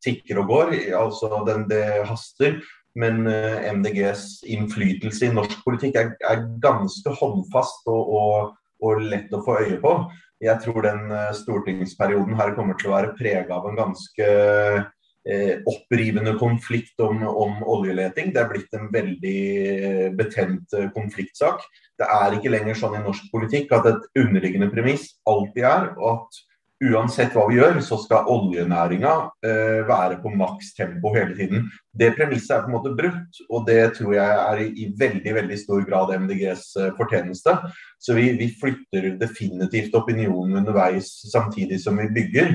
[0.04, 2.60] tikker og går, altså den, det haster.
[2.96, 8.54] Men MDGs innflytelse i norsk politikk er, er ganske håndfast og, og,
[8.86, 9.98] og lett å få øye på
[10.42, 15.54] jeg tror den eh, stortingsperioden her kommer til å være prega av en ganske eh,
[15.68, 18.32] opprivende konflikt om, om, oljeleting.
[18.34, 19.40] Det er blitt en veldig
[20.18, 21.64] betent konfliktsak.
[21.96, 26.44] Det er ikke lenger sånn i norsk politikk at et underliggende premiss alltid er at
[26.84, 29.12] uansett hva vi gjør, så skal oljenæringa
[29.46, 31.70] eh, være på makstempo hele tiden.
[31.96, 35.58] Det premisset er på en måte brutt, og det tror jeg er i, veldig veldig
[35.62, 37.56] stor grad MDGs eh, fortjeneste.
[37.98, 42.52] Så vi, vi, flytter definitivt opinionen underveis samtidig som vi bygger.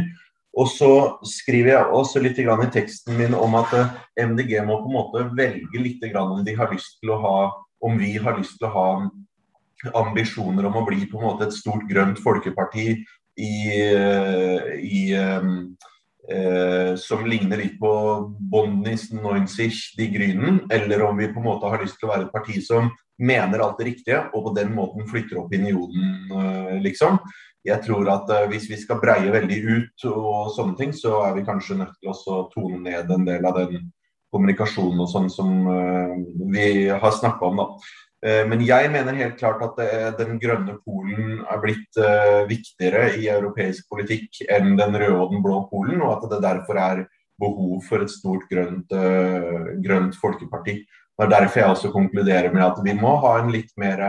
[0.60, 0.92] Og så
[1.26, 2.46] skriver jeg også litt i
[2.76, 3.98] teksten min om at eh,
[4.28, 7.36] MDG må på en måte velge litt om de har lyst til å ha
[7.82, 8.90] om vi har lyst til å ha
[9.98, 13.00] ambisjoner om å bli på en måte et stort grønt folkeparti
[13.40, 13.56] i,
[13.94, 15.78] eh, i um,
[16.30, 17.94] eh, som ligner litt på
[18.40, 22.28] Bondnis 90 De Grünen, eller om vi på en måte har lyst til å være
[22.28, 27.20] et parti som mener alt det riktige, og på den måten flytter opinionen, eh, liksom.
[27.62, 31.36] Jeg tror at uh, hvis vi skal breie veldig ut og sånne ting, så er
[31.36, 33.92] vi kanskje nødt til å tone ned en del av den
[34.34, 36.16] kommunikasjonen og sånn som uh,
[36.50, 37.68] vi har snakka om, da.
[38.22, 43.26] Eh, men jeg mener helt klart at den grønne polen er blitt eh, viktigere i
[43.34, 47.06] europeisk politikk enn den røde og den blå polen, og at det derfor er
[47.42, 50.84] behov for et stort grønt, eh, grønt folkeparti.
[50.86, 54.00] Det er derfor jeg også konkluderer med at vi må ha en litt mer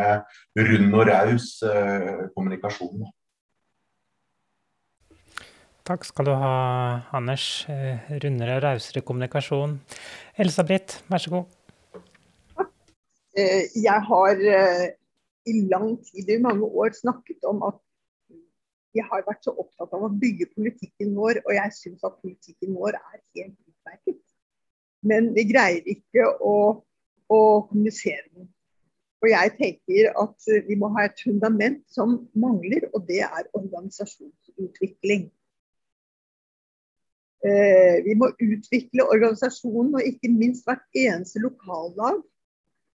[0.57, 1.49] rund og raus
[2.33, 3.03] kommunikasjon.
[5.85, 6.55] Takk skal du ha,
[7.13, 7.67] Anders.
[8.23, 9.77] Rundere og rausere kommunikasjon.
[10.41, 11.51] Elsa-Britt, vær så god.
[13.33, 14.89] Eh, jeg har eh,
[15.49, 17.79] i lang tid, i mange år, snakket om at
[18.93, 22.75] vi har vært så opptatt av å bygge politikken vår, og jeg syns at politikken
[22.77, 24.21] vår er helt utmerket.
[25.01, 26.57] Men vi greier ikke å,
[27.33, 27.39] å
[27.71, 28.51] kommunisere den.
[29.23, 35.31] Og jeg tenker at vi må ha et fundament som mangler, og det er organisasjonsutvikling.
[37.49, 42.21] Eh, vi må utvikle organisasjonen, og ikke minst hvert eneste lokallag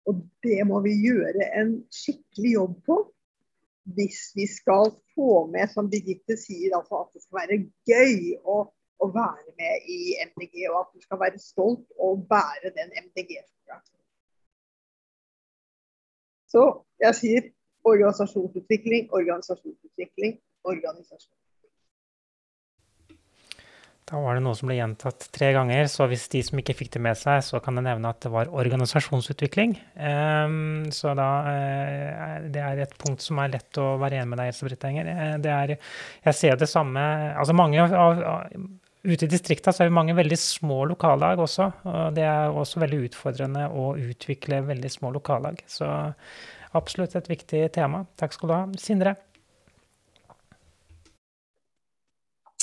[0.08, 2.98] og det må vi gjøre en skikkelig jobb på
[3.96, 8.14] hvis vi skal få med, som Birgitte sier, altså at det skal være gøy
[8.48, 8.56] å,
[9.04, 13.82] å være med i MDG, og at du skal være stolt og bære den MDG-flagga.
[16.48, 16.64] Så
[17.02, 17.50] jeg sier
[17.84, 21.36] organisasjonsutvikling, organisasjonsutvikling, organisasjon.
[24.04, 26.90] Da var det noe som ble gjentatt tre ganger, så hvis de som ikke fikk
[26.92, 29.78] det med seg, så kan jeg nevne at det var organisasjonsutvikling.
[29.96, 34.42] Um, så da uh, Det er et punkt som er lett å være enig med
[34.42, 35.08] deg Else Britt Enger.
[35.08, 35.72] Uh, det er
[36.26, 37.00] Jeg ser det samme
[37.32, 38.20] Altså mange av,
[39.04, 41.70] Ute i distrikta er vi mange veldig små lokallag også.
[41.88, 45.60] Og det er også veldig utfordrende å utvikle veldig små lokallag.
[45.68, 45.88] Så
[46.76, 48.02] absolutt et viktig tema.
[48.20, 48.62] Takk skal du ha.
[48.80, 49.12] Sindre?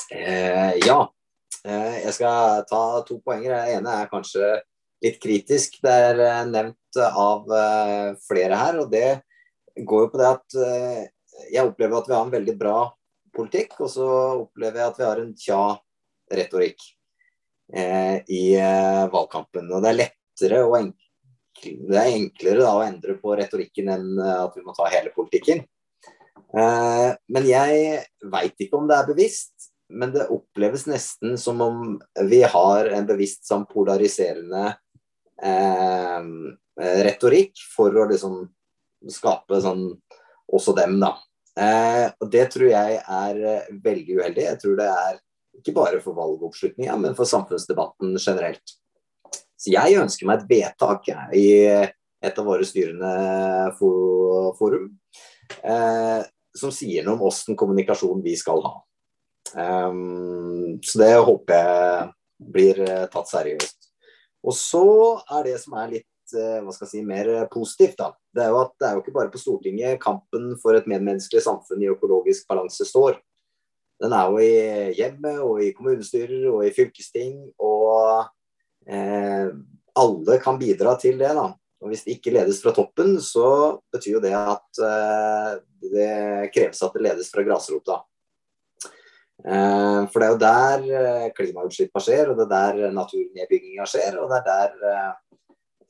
[0.09, 1.20] Eh, ja, Eh,
[1.63, 3.53] jeg skal ta to poenger.
[3.53, 4.53] Det ene er kanskje
[5.03, 5.79] litt kritisk.
[5.83, 8.79] Det er eh, nevnt av eh, flere her.
[8.83, 9.21] og Det
[9.87, 10.57] går jo på det at
[11.51, 12.79] jeg opplever at vi har en veldig bra
[13.33, 14.07] politikk, og så
[14.41, 16.89] opplever jeg at vi har en tja-retorikk
[18.35, 18.41] i
[19.13, 19.69] valgkampen.
[19.71, 21.07] Og det er lettere og enklere
[21.61, 25.63] det er enklere da, å endre på retorikken enn at vi må ta hele politikken.
[26.51, 27.99] men jeg
[28.33, 29.60] veit ikke om det er bevisst
[29.91, 31.83] men det oppleves nesten som om
[32.29, 34.71] vi har en bevisst sånn polariserende
[35.43, 36.29] eh,
[37.05, 38.41] retorikk for å liksom
[39.11, 39.87] skape sånn
[40.51, 41.15] også dem, da.
[41.59, 44.45] Eh, og Det tror jeg er eh, veldig uheldig.
[44.47, 45.17] Jeg tror det er
[45.59, 48.77] ikke bare for valgoppslutninga, men for samfunnsdebatten generelt.
[49.59, 51.47] Så jeg ønsker meg et vedtak jeg, i
[52.21, 53.11] et av våre styrende
[53.77, 54.87] forum
[55.61, 56.21] eh,
[56.57, 58.73] som sier noe om åssen kommunikasjon vi skal ha.
[59.55, 62.09] Um, så det håper jeg
[62.51, 63.91] blir eh, tatt seriøst.
[64.41, 64.85] Og så
[65.37, 68.11] er det som er litt eh, hva skal jeg si, mer positivt, da.
[68.33, 71.43] Det er jo at det er jo ikke bare på Stortinget kampen for et medmenneskelig
[71.45, 73.19] samfunn i økologisk balanse står.
[74.01, 77.35] Den er jo i hjemmet og i kommunestyrer og i fylkesting.
[77.61, 78.23] Og
[78.89, 79.51] eh,
[80.01, 81.35] alle kan bidra til det.
[81.37, 81.51] da.
[81.81, 85.53] Og Hvis det ikke ledes fra toppen, så betyr jo det at eh,
[85.91, 86.13] det
[86.55, 88.01] kreves at det ledes fra grasrota.
[89.41, 94.19] Eh, for det er jo der eh, klimautslippene skjer, og det er der naturnedbygginga skjer,
[94.21, 94.73] og det er der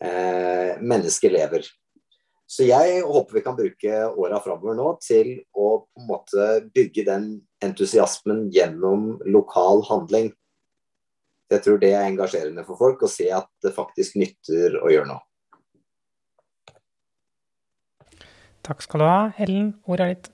[0.07, 1.67] eh, mennesker lever.
[2.51, 7.05] Så jeg håper vi kan bruke åra framover nå til å på en måte bygge
[7.07, 7.27] den
[7.63, 10.31] entusiasmen gjennom lokal handling.
[11.51, 15.11] Jeg tror det er engasjerende for folk å se at det faktisk nytter å gjøre
[15.11, 15.23] noe.
[18.67, 19.21] Takk skal du ha.
[19.41, 20.31] Ellen, ordet er ditt.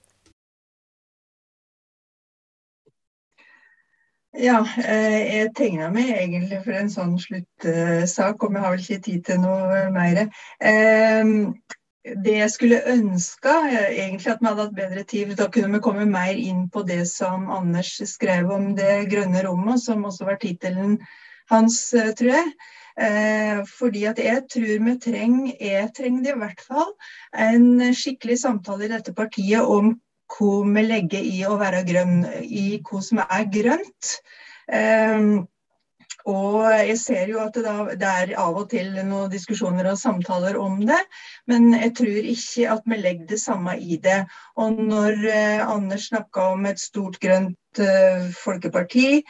[4.37, 9.23] Ja, jeg tegna meg egentlig for en sånn sluttsak, og vi har vel ikke tid
[9.25, 10.19] til noe mer.
[12.07, 15.33] Det jeg skulle ønske, egentlig at vi hadde hatt bedre tid.
[15.39, 19.81] Da kunne vi komme mer inn på det som Anders skrev om det grønne rommet,
[19.83, 20.99] som også var tittelen
[21.49, 21.81] hans,
[22.19, 22.53] tror jeg.
[22.97, 26.93] Eh, fordi at jeg tror vi trenger, jeg trenger det i hvert fall,
[27.37, 29.91] en skikkelig samtale i dette partiet om
[30.31, 34.17] hva vi legger i å være grønn, i hva som er grønt.
[34.67, 35.29] Eh,
[36.27, 39.99] og jeg ser jo at det, da, det, er av og til noen diskusjoner og
[39.99, 40.99] samtaler om det,
[41.47, 44.19] men jeg tror ikke at vi legger det samme i det.
[44.59, 49.21] Og når eh, Anders snakka om et stort grønt eh, folkeparti,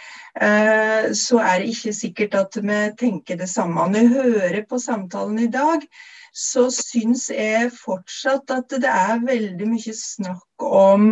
[0.41, 3.85] eh, så er det ikke sikkert at vi tenker det samme.
[3.93, 5.85] Når jeg hører på samtalen i dag,
[6.33, 11.11] så syns jeg fortsatt at det er veldig mye snakk om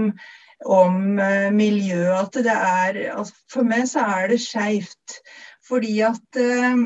[0.66, 1.20] om
[1.54, 2.16] miljøet.
[2.16, 5.20] At det er, altså for meg så er det skeivt.
[5.66, 6.82] Fordi at eh,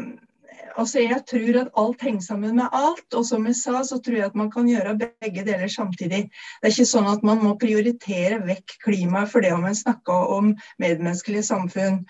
[0.79, 3.07] altså jeg tror at alt henger sammen med alt.
[3.13, 6.27] Og som jeg sa, så tror jeg at man kan gjøre begge deler samtidig.
[6.29, 10.35] Det er ikke sånn at man må prioritere vekk klimaet for det om en snakker
[10.37, 12.03] om medmenneskelige samfunn.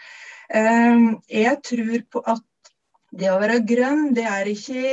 [0.50, 1.10] Eh,
[1.42, 2.46] jeg tror på at
[3.20, 4.84] det å være grønn, det er ikke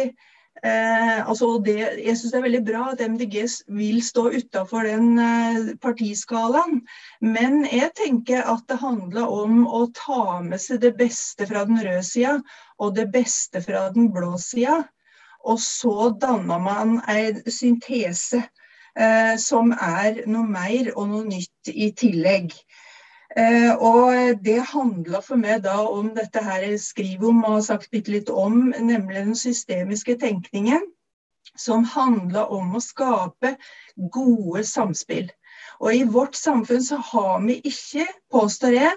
[0.65, 3.35] Eh, altså det, jeg syns det er veldig bra at MDG
[3.77, 6.81] vil stå utafor den eh, partiskalaen.
[7.21, 11.83] Men jeg tenker at det handler om å ta med seg det beste fra den
[11.83, 12.39] røde sida
[12.81, 14.85] og det beste fra den blå sida.
[15.47, 18.41] Og så danner man en syntese
[18.97, 22.57] eh, som er noe mer og noe nytt i tillegg.
[23.37, 27.65] Eh, og det handler for meg da om dette her jeg skriver om og har
[27.67, 30.87] sagt bitte litt om, nemlig den systemiske tenkningen.
[31.57, 33.55] Som handler om å skape
[34.13, 35.29] gode samspill.
[35.81, 38.95] Og i vårt samfunn så har vi ikke, påstår jeg,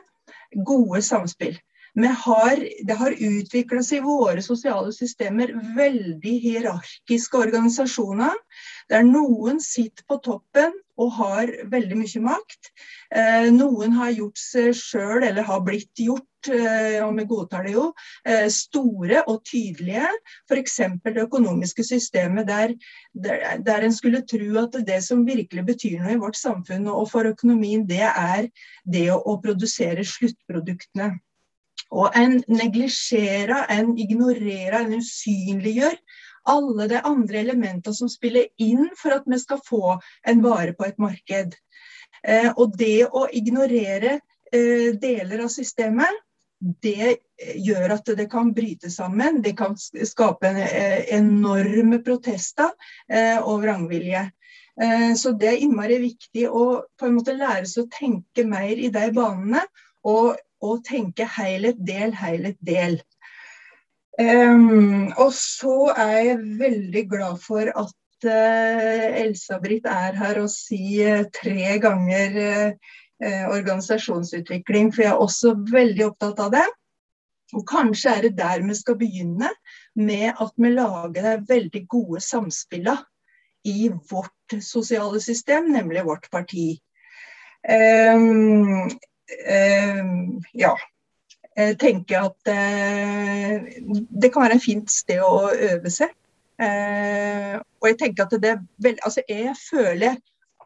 [0.65, 1.59] gode samspill.
[1.99, 8.35] Har, det har utvikla seg i våre sosiale systemer veldig hierarkiske organisasjoner.
[8.91, 12.71] Der noen sitter på toppen og har veldig mye makt.
[13.15, 17.75] Eh, noen har gjort seg sjøl, eller har blitt gjort, eh, og vi godtar det
[17.75, 17.85] jo,
[18.25, 20.09] eh, store og tydelige.
[20.49, 20.77] F.eks.
[21.05, 22.75] det økonomiske systemet der,
[23.13, 27.09] der, der, en skulle tro at det som virkelig betyr noe i vårt samfunn og
[27.13, 28.49] for økonomien, det er
[28.85, 31.15] det å, å produsere sluttproduktene.
[31.89, 35.95] Og en neglisjerer, en ignorerer, en usynliggjør
[36.49, 39.97] alle de andre elementene som spiller inn for at vi skal få
[40.27, 41.55] en vare på et marked.
[42.23, 44.17] Eh, og det å ignorere
[44.51, 46.25] eh, deler av systemet,
[46.59, 47.19] det
[47.55, 49.41] gjør at det kan bryte sammen.
[49.41, 52.71] Det kan skape en, eh, enorme protester
[53.07, 54.25] eh, og vrangvilje.
[54.81, 56.65] Eh, så det er innmari viktig å
[56.99, 59.63] på en måte lære seg å tenke mer i de banene.
[60.07, 62.99] Og, og tenke helhet, del, helhet, del.
[64.19, 71.23] Um, og så er jeg veldig glad for at uh, Elsa-Britt er her og sier
[71.31, 76.65] tre ganger uh, organisasjonsutvikling, for jeg er også veldig opptatt av det.
[77.55, 79.53] Og kanskje er det der vi skal begynne,
[79.95, 82.99] med at vi lager de veldig gode samspillene
[83.71, 86.73] i vårt sosiale system, nemlig vårt parti.
[87.63, 88.89] Um,
[90.53, 90.98] ja, jeg
[91.81, 93.69] tenker at eh,
[94.09, 96.13] det kan være en fint sted å øve seg.
[96.59, 100.17] Eh, og jeg tenker at det er veldig Altså, jeg føler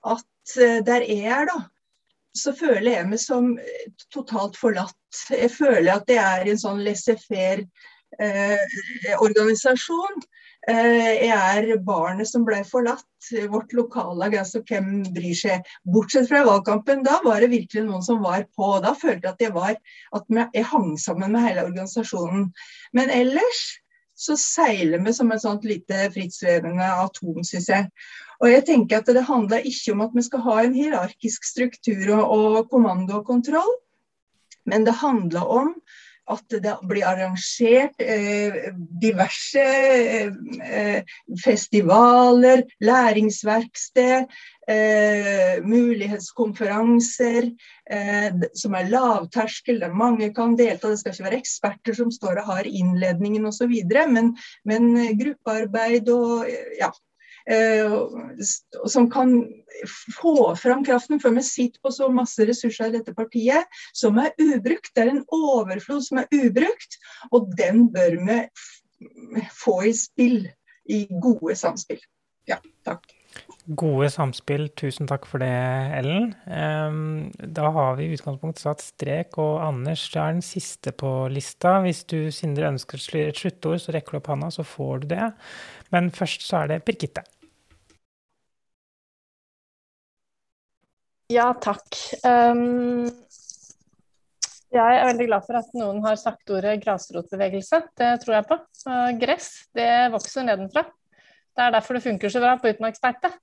[0.09, 1.59] at eh, der jeg er, da,
[2.33, 3.51] så føler jeg meg som
[4.13, 4.97] totalt forlatt.
[5.29, 7.67] Jeg føler at det er en sånn laissez-faire
[8.19, 10.23] eh, organisasjon.
[10.23, 13.07] Eh, jeg er barnet som ble forlatt.
[13.51, 15.69] Vårt lokallag, altså hvem bryr seg.
[15.87, 18.69] Bortsett fra valgkampen, da var det virkelig noen som var på.
[18.83, 19.77] Da følte jeg at jeg var
[20.15, 22.49] at jeg hang sammen med hele organisasjonen.
[22.95, 23.63] Men ellers
[24.15, 27.89] så seiler vi som et sånt lite frittsvevende atom, syns jeg.
[28.43, 32.11] Og jeg tenker at Det handler ikke om at vi skal ha en hierarkisk struktur
[32.17, 33.71] og, og kommando og kontroll,
[34.65, 35.73] men det handler om
[36.31, 38.71] at det blir arrangert eh,
[39.01, 41.03] diverse eh,
[41.43, 44.27] festivaler, læringsverksted,
[44.71, 47.49] eh, mulighetskonferanser
[47.91, 50.91] eh, som er lavterskel, der mange kan delta.
[50.93, 53.73] Det skal ikke være eksperter som står og har innledningen osv.,
[54.13, 54.35] men,
[54.67, 56.47] men gruppearbeid og
[56.79, 57.12] ja, Eh,
[58.87, 59.33] som kan
[60.21, 61.19] få fram kraften.
[61.19, 64.93] For vi sitter på så masse ressurser i dette partiet som er ubrukt.
[64.95, 66.99] Det er en overflod som er ubrukt,
[67.31, 68.39] og den bør vi
[69.57, 70.47] få i spill
[70.91, 71.99] i gode samspill.
[72.47, 73.05] Ja, takk.
[73.79, 75.49] Gode samspill, tusen takk for det,
[75.97, 76.33] Ellen.
[77.55, 81.79] Da har vi i utgangspunktet satt strek, og Anders er den siste på lista.
[81.81, 85.31] Hvis du, Sindre, ønsker et sluttord, så rekker du opp handa, så får du det.
[85.95, 87.23] Men først så er det Birgitte.
[91.31, 91.87] Ja, takk.
[92.27, 93.07] Um,
[94.73, 97.79] jeg er veldig glad for at noen har sagt ordet grasrotbevegelse.
[97.99, 98.57] Det tror jeg på.
[98.87, 99.47] Uh, gress,
[99.77, 100.83] det vokser nedenfra.
[101.53, 103.31] Det er derfor det funker så bra på utmarksbeite.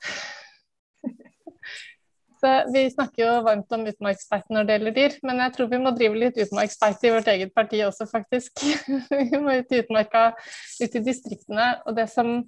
[2.75, 5.91] Vi snakker jo varmt om utmarksbeite når det gjelder dyr, men jeg tror vi må
[5.93, 8.63] drive litt utmarksbeite i vårt eget parti også, faktisk.
[9.13, 10.23] vi må ut i utmarka,
[10.81, 11.67] ut i distriktene.
[11.85, 12.41] Og det som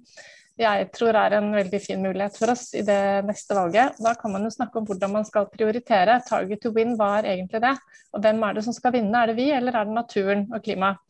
[0.59, 3.95] jeg tror er en veldig fin mulighet for oss i det neste valget.
[3.97, 6.19] Da kan man jo snakke om hvordan man skal prioritere.
[6.27, 7.73] Target to win, hva er egentlig det?
[8.13, 9.17] Og hvem er det som skal vinne?
[9.17, 11.01] Er det vi, eller er det naturen og klimaet?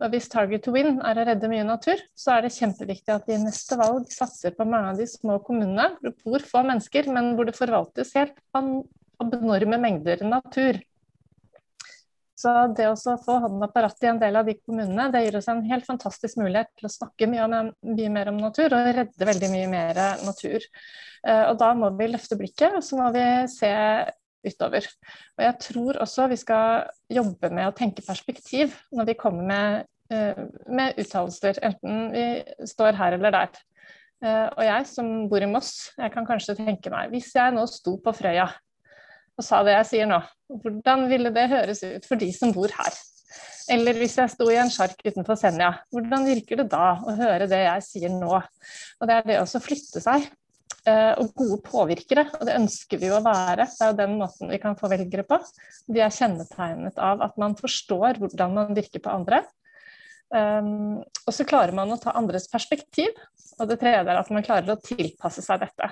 [0.00, 3.26] Og hvis target to win er å redde mye natur, så er det kjempeviktig at
[3.28, 7.34] vi i neste valg satser på mange av de små kommunene hvor få mennesker, men
[7.36, 10.80] hvor det forvaltes helt abnorme mengder natur.
[12.40, 15.36] Så det å få hånden på rattet i en del av de kommunene, det gir
[15.36, 18.88] oss en helt fantastisk mulighet til å snakke mye, om, mye mer om natur og
[18.96, 20.64] redde veldig mye mer natur.
[21.26, 23.72] Eh, og da må vi løfte blikket, og så må vi se
[24.46, 24.86] utover.
[25.36, 29.90] Og jeg tror også vi skal jobbe med å tenke perspektiv når vi kommer med,
[30.14, 32.24] uh, med uttalelser, enten vi
[32.68, 33.60] står her eller der.
[34.24, 37.62] Uh, og jeg som bor i Moss, jeg kan kanskje tenke meg Hvis jeg nå
[37.72, 38.50] sto på Frøya
[39.40, 40.20] og sa det jeg sier nå,
[40.62, 42.98] hvordan ville det høres ut for de som bor her?
[43.70, 47.46] Eller hvis jeg sto i en sjark utenfor Senja, hvordan virker det da å høre
[47.50, 48.34] det jeg sier nå?
[48.34, 50.26] Og det er det å flytte seg.
[50.88, 53.66] Eh, og gode påvirkere, og det ønsker vi jo å være.
[53.68, 55.38] Det er jo den måten vi kan få velgere på.
[55.92, 59.42] De er kjennetegnet av at man forstår hvordan man virker på andre.
[60.30, 63.12] Um, og så klarer man å ta andres perspektiv,
[63.58, 65.90] og det tredje er at man klarer å tilpasse seg dette.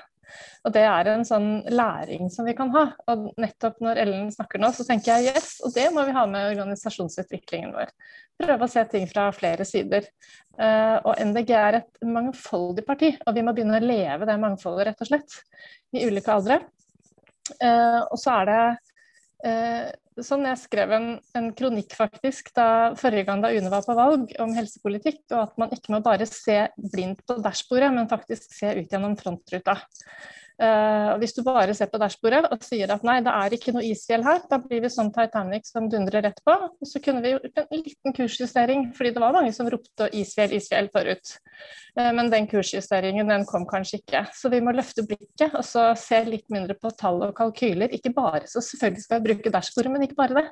[0.66, 2.84] Og det er en sånn læring som vi kan ha.
[3.10, 6.24] Og nettopp når Ellen snakker nå, så tenker jeg yes, og det må vi ha
[6.30, 7.92] med organisasjonsutviklingen vår.
[8.38, 10.06] Prøve å se ting fra flere sider.
[10.58, 14.90] Uh, og NDG er et mangfoldig parti, og vi må begynne å leve det mangfoldet,
[14.90, 15.38] rett og slett.
[15.94, 16.60] I ulike aldre.
[17.58, 18.62] Uh, og så er det
[19.48, 19.88] uh,
[20.26, 21.08] sånn jeg skrev en,
[21.38, 25.60] en, kronikk faktisk da, forrige gang da UNE var på valg om helsepolitikk, og at
[25.60, 26.60] man ikke må bare se
[26.92, 29.78] blindt på dashbordet, men faktisk se ut gjennom frontruta.
[30.58, 33.84] Uh, hvis du bare ser på dashbordet og sier at nei, det er ikke noe
[33.86, 36.54] isfjell her, da blir vi sånn Titanic som dundrer rett på.
[36.82, 40.90] Så kunne vi gjort en liten kursjustering, fordi det var mange som ropte isfjell, isfjell
[40.90, 41.36] forut.
[41.94, 44.24] Uh, men den kursjusteringen den kom kanskje ikke.
[44.34, 47.94] Så vi må løfte blikket og så se litt mindre på tall og kalkyler.
[47.94, 50.46] Ikke bare, så selvfølgelig skal vi bruke dashbordet, men ikke bare det.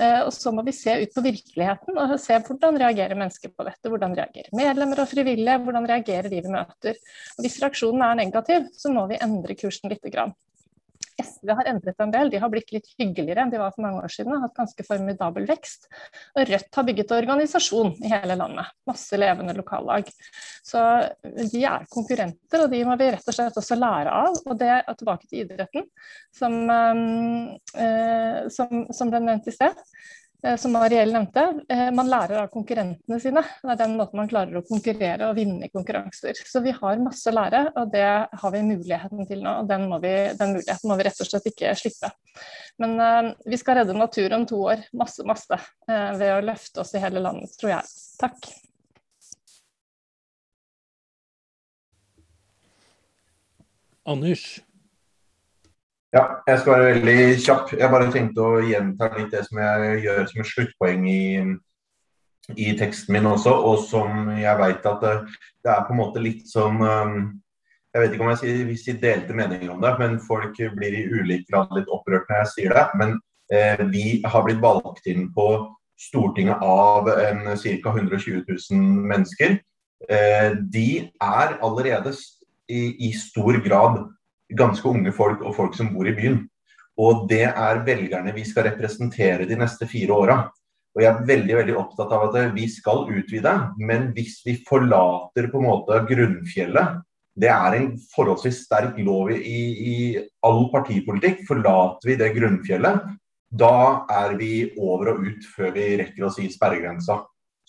[0.00, 3.66] Uh, og så må vi se ut på virkeligheten og se hvordan reagerer mennesker på
[3.68, 3.90] dette.
[3.92, 7.00] Hvordan reagerer medlemmer og frivillige, hvordan reagerer de vi møter.
[7.36, 10.06] Og hvis reaksjonen er negativ, så må vi endre kursen litt.
[11.20, 14.02] SV har endret en del, de har blitt litt hyggeligere enn de var for mange
[14.04, 14.34] år siden.
[14.34, 15.88] Har hatt ganske formidabel vekst.
[16.36, 18.72] Og Rødt har bygget organisasjon i hele landet.
[18.88, 20.10] Masse levende lokallag.
[20.66, 20.84] Så
[21.22, 24.40] de er konkurrenter, og de må vi rett og slett også lære av.
[24.46, 25.86] Og det er tilbake til idretten,
[26.36, 29.84] som, øh, som, som ble nevnt i sted.
[30.42, 33.42] Eh, som Mariell nevnte, eh, man lærer av konkurrentene sine.
[33.62, 36.40] Det er den måten man klarer å konkurrere og vinne i konkurranser.
[36.48, 38.06] Så vi har masse å lære, og det
[38.42, 39.58] har vi muligheten til nå.
[39.60, 42.12] og Den, vi, den muligheten må vi rett og slett ikke slippe.
[42.80, 45.60] Men uh, vi skal redde natur om to år, masse, masse,
[45.90, 47.92] uh, ved å løfte oss i hele landet, tror jeg.
[48.22, 48.48] Takk.
[54.08, 54.46] Anders?
[56.10, 57.68] Ja, jeg skal være veldig kjapp.
[57.78, 61.22] Jeg bare tenkte å gjenta litt det som jeg gjør som et sluttpoeng i,
[62.56, 65.14] i teksten min også, og som jeg veit at det,
[65.62, 67.14] det, er på en måte litt som um,
[67.94, 70.98] Jeg vet ikke om jeg sier, hvis de delte meninger om det, men folk blir
[70.98, 72.84] i ulik grad litt opprørt når jeg sier det.
[72.98, 73.16] Men
[73.50, 75.48] eh, vi har blitt valgt inn på
[75.98, 77.90] Stortinget av ca.
[77.90, 79.58] 120 000 mennesker.
[80.06, 82.14] Eh, de er allerede
[82.70, 84.04] i, i stor grad
[84.56, 86.40] ganske unge folk og folk som bor i byen.
[87.00, 90.40] Og det er velgerne vi skal representere de neste fire åra.
[90.96, 95.46] Og jeg er veldig veldig opptatt av at vi skal utvide, men hvis vi forlater
[95.52, 97.06] på en måte grunnfjellet
[97.40, 99.94] Det er en forholdsvis sterk lov i, i
[100.44, 101.44] all partipolitikk.
[101.48, 103.06] Forlater vi det grunnfjellet,
[103.50, 107.20] da er vi over og ut før vi rekker å si sperregrensa.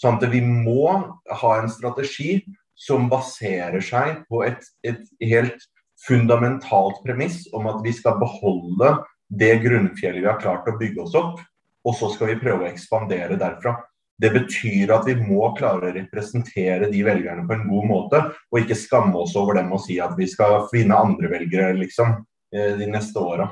[0.02, 0.90] Sånn at vi må
[1.30, 2.42] ha en strategi
[2.76, 5.62] som baserer seg på et, et helt
[6.08, 8.96] fundamentalt premiss om at vi skal beholde
[9.32, 11.40] det grunnfjellet vi har klart å bygge oss opp,
[11.88, 13.78] og så skal vi prøve å ekspandere derfra.
[14.22, 18.22] Det betyr at vi må klare å representere de velgerne på en god måte,
[18.52, 22.20] og ikke skamme oss over dem og si at vi skal finne andre velgere liksom,
[22.54, 23.50] eh, de neste åra.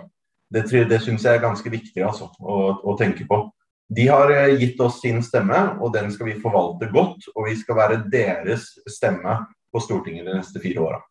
[0.50, 3.44] Det, det syns jeg er ganske viktig altså, å, å, tenke på.
[3.90, 7.32] De har eh, gitt oss sin stemme, og den skal vi forvalte godt.
[7.36, 9.40] Og vi skal være deres stemme
[9.74, 11.02] på Stortinget de neste fire åra.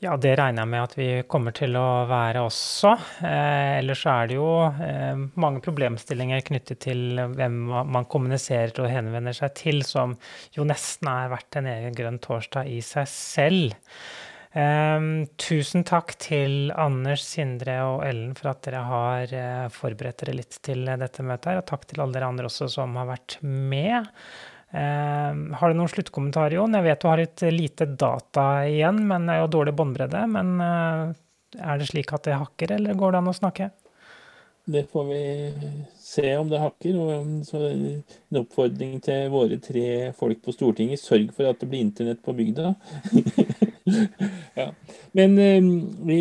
[0.00, 2.94] Ja, det regner jeg med at vi kommer til å være også.
[3.20, 4.46] Eh, ellers er det jo
[4.80, 10.14] eh, mange problemstillinger knyttet til hvem man kommuniserer og henvender seg til, som
[10.56, 13.76] jo nesten er verdt en egen grønn torsdag i seg selv.
[14.56, 15.04] Eh,
[15.36, 20.62] tusen takk til Anders, Sindre og Ellen for at dere har eh, forberedt dere litt
[20.64, 21.52] til dette møtet.
[21.52, 24.08] her, Og takk til alle dere andre også som har vært med.
[24.70, 26.76] Eh, har du noen sluttkommentar, Jon?
[26.78, 30.24] Jeg vet du har litt lite data igjen, men jo dårlig båndbredde.
[30.30, 31.04] Men eh,
[31.58, 33.70] er det slik at det hakker, eller går det an å snakke?
[34.70, 35.52] Det får vi
[35.98, 36.98] se om det hakker.
[37.00, 39.86] Og en oppfordring til våre tre
[40.18, 41.02] folk på Stortinget.
[41.02, 42.74] Sørg for at det blir internett på bygda.
[44.60, 44.68] ja.
[45.18, 45.72] Men eh,
[46.06, 46.20] vi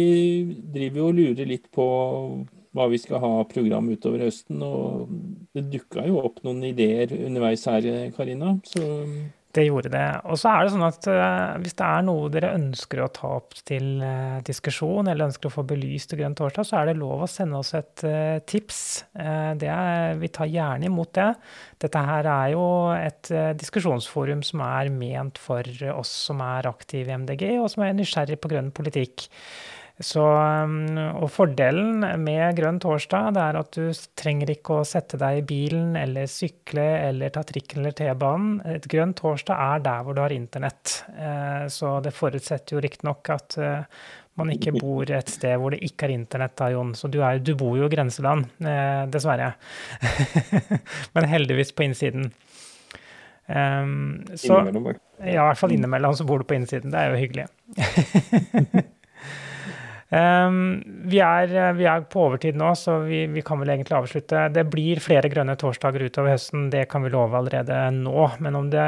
[0.73, 1.85] driver jo og lurer litt på
[2.75, 4.61] hva vi skal ha program utover høsten.
[4.65, 5.09] Og
[5.55, 8.57] det dukka jo opp noen ideer underveis her, Karina.
[8.67, 8.85] Så
[9.49, 10.07] det gjorde det.
[10.29, 13.31] Og så er det sånn at uh, hvis det er noe dere ønsker å ta
[13.39, 16.99] opp til uh, diskusjon, eller ønsker å få belyst til Grønn torsdag, så er det
[16.99, 18.83] lov å sende oss et uh, tips.
[19.17, 21.31] Er, vi tar gjerne imot det.
[21.81, 22.63] Dette her er jo
[22.93, 25.65] et diskusjonsforum som er ment for
[25.95, 29.25] oss som er aktive i MDG, og som er nysgjerrig på grønn politikk.
[29.99, 35.17] Så, um, og fordelen med Grønn torsdag det er at du trenger ikke å sette
[35.19, 38.61] deg i bilen eller sykle eller ta trikken eller T-banen.
[38.77, 41.01] Et Grønn torsdag er der hvor du har internett.
[41.11, 44.05] Eh, så det forutsetter jo riktignok at eh,
[44.39, 46.93] man ikke bor et sted hvor det ikke er internett, da, Jon.
[46.95, 49.51] Så du, er, du bor jo i grenseland, eh, dessverre.
[51.17, 52.29] Men heldigvis på innsiden.
[53.49, 56.93] Um, så, ja, i hvert fall innimellom så bor du på innsiden.
[56.93, 57.49] Det er jo hyggelig.
[60.09, 64.47] Um, vi, er, vi, er, på overtid nå, så vi, vi, kan vel egentlig avslutte.
[64.55, 68.25] Det blir flere grønne torsdager utover høsten, det kan vi love allerede nå.
[68.41, 68.87] Men om det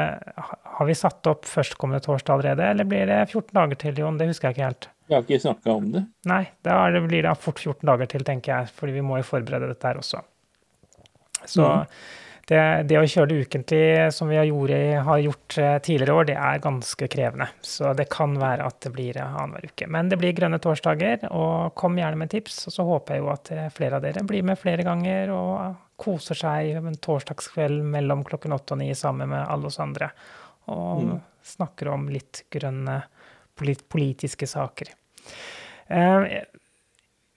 [0.78, 4.18] har vi satt opp førstkommende torsdag allerede, eller blir det 14 dager til, Jon?
[4.18, 4.90] Det husker jeg ikke helt.
[5.06, 6.02] Vi har ikke snakka om det.
[6.30, 8.74] Nei, da blir det fort 14 dager til, tenker jeg.
[8.80, 10.24] Fordi vi må jo forberede dette her også.
[11.42, 13.84] Så mm det, det, å kjøre det ukentlig,
[14.14, 14.72] som vi har, gjort,
[15.06, 17.46] har gjort eh, tidligere år, det er ganske krevende.
[17.62, 19.86] Så det kan være at det blir annenhver uke.
[19.86, 22.64] Men det blir grønne torsdager, og kom gjerne med tips.
[22.66, 25.80] Og så håper jeg jo at eh, flere av dere blir med flere ganger og
[26.02, 30.10] koser seg en torsdagskveld mellom klokken åtte og ni sammen med alle oss andre.
[30.72, 31.16] Og mm.
[31.54, 33.04] snakker om litt grønne
[33.92, 34.90] politiske saker.
[35.86, 36.42] Eh,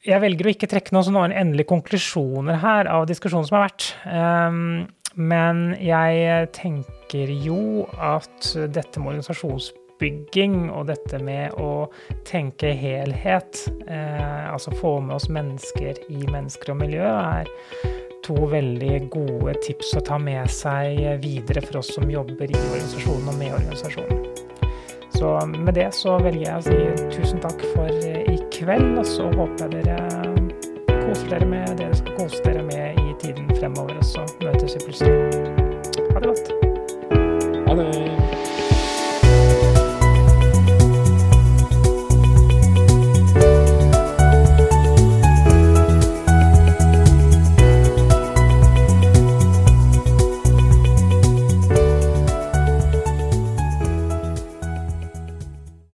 [0.06, 3.88] jeg velger å ikke trekke noen sånne endelige konklusjoner her av diskusjonen som har vært.
[4.06, 4.86] Um,
[5.16, 11.88] men jeg tenker jo at dette med organisasjonsbygging og dette med å
[12.28, 17.48] tenke helhet, eh, altså få med oss mennesker i mennesker og miljø, er
[18.28, 23.32] to veldig gode tips å ta med seg videre for oss som jobber i organisasjonen
[23.32, 24.26] og med organisasjonen.
[25.16, 29.28] Så med det så velger jeg å si tusen takk for i kveld, og så
[29.36, 29.98] håper jeg dere
[31.06, 31.76] koser dere med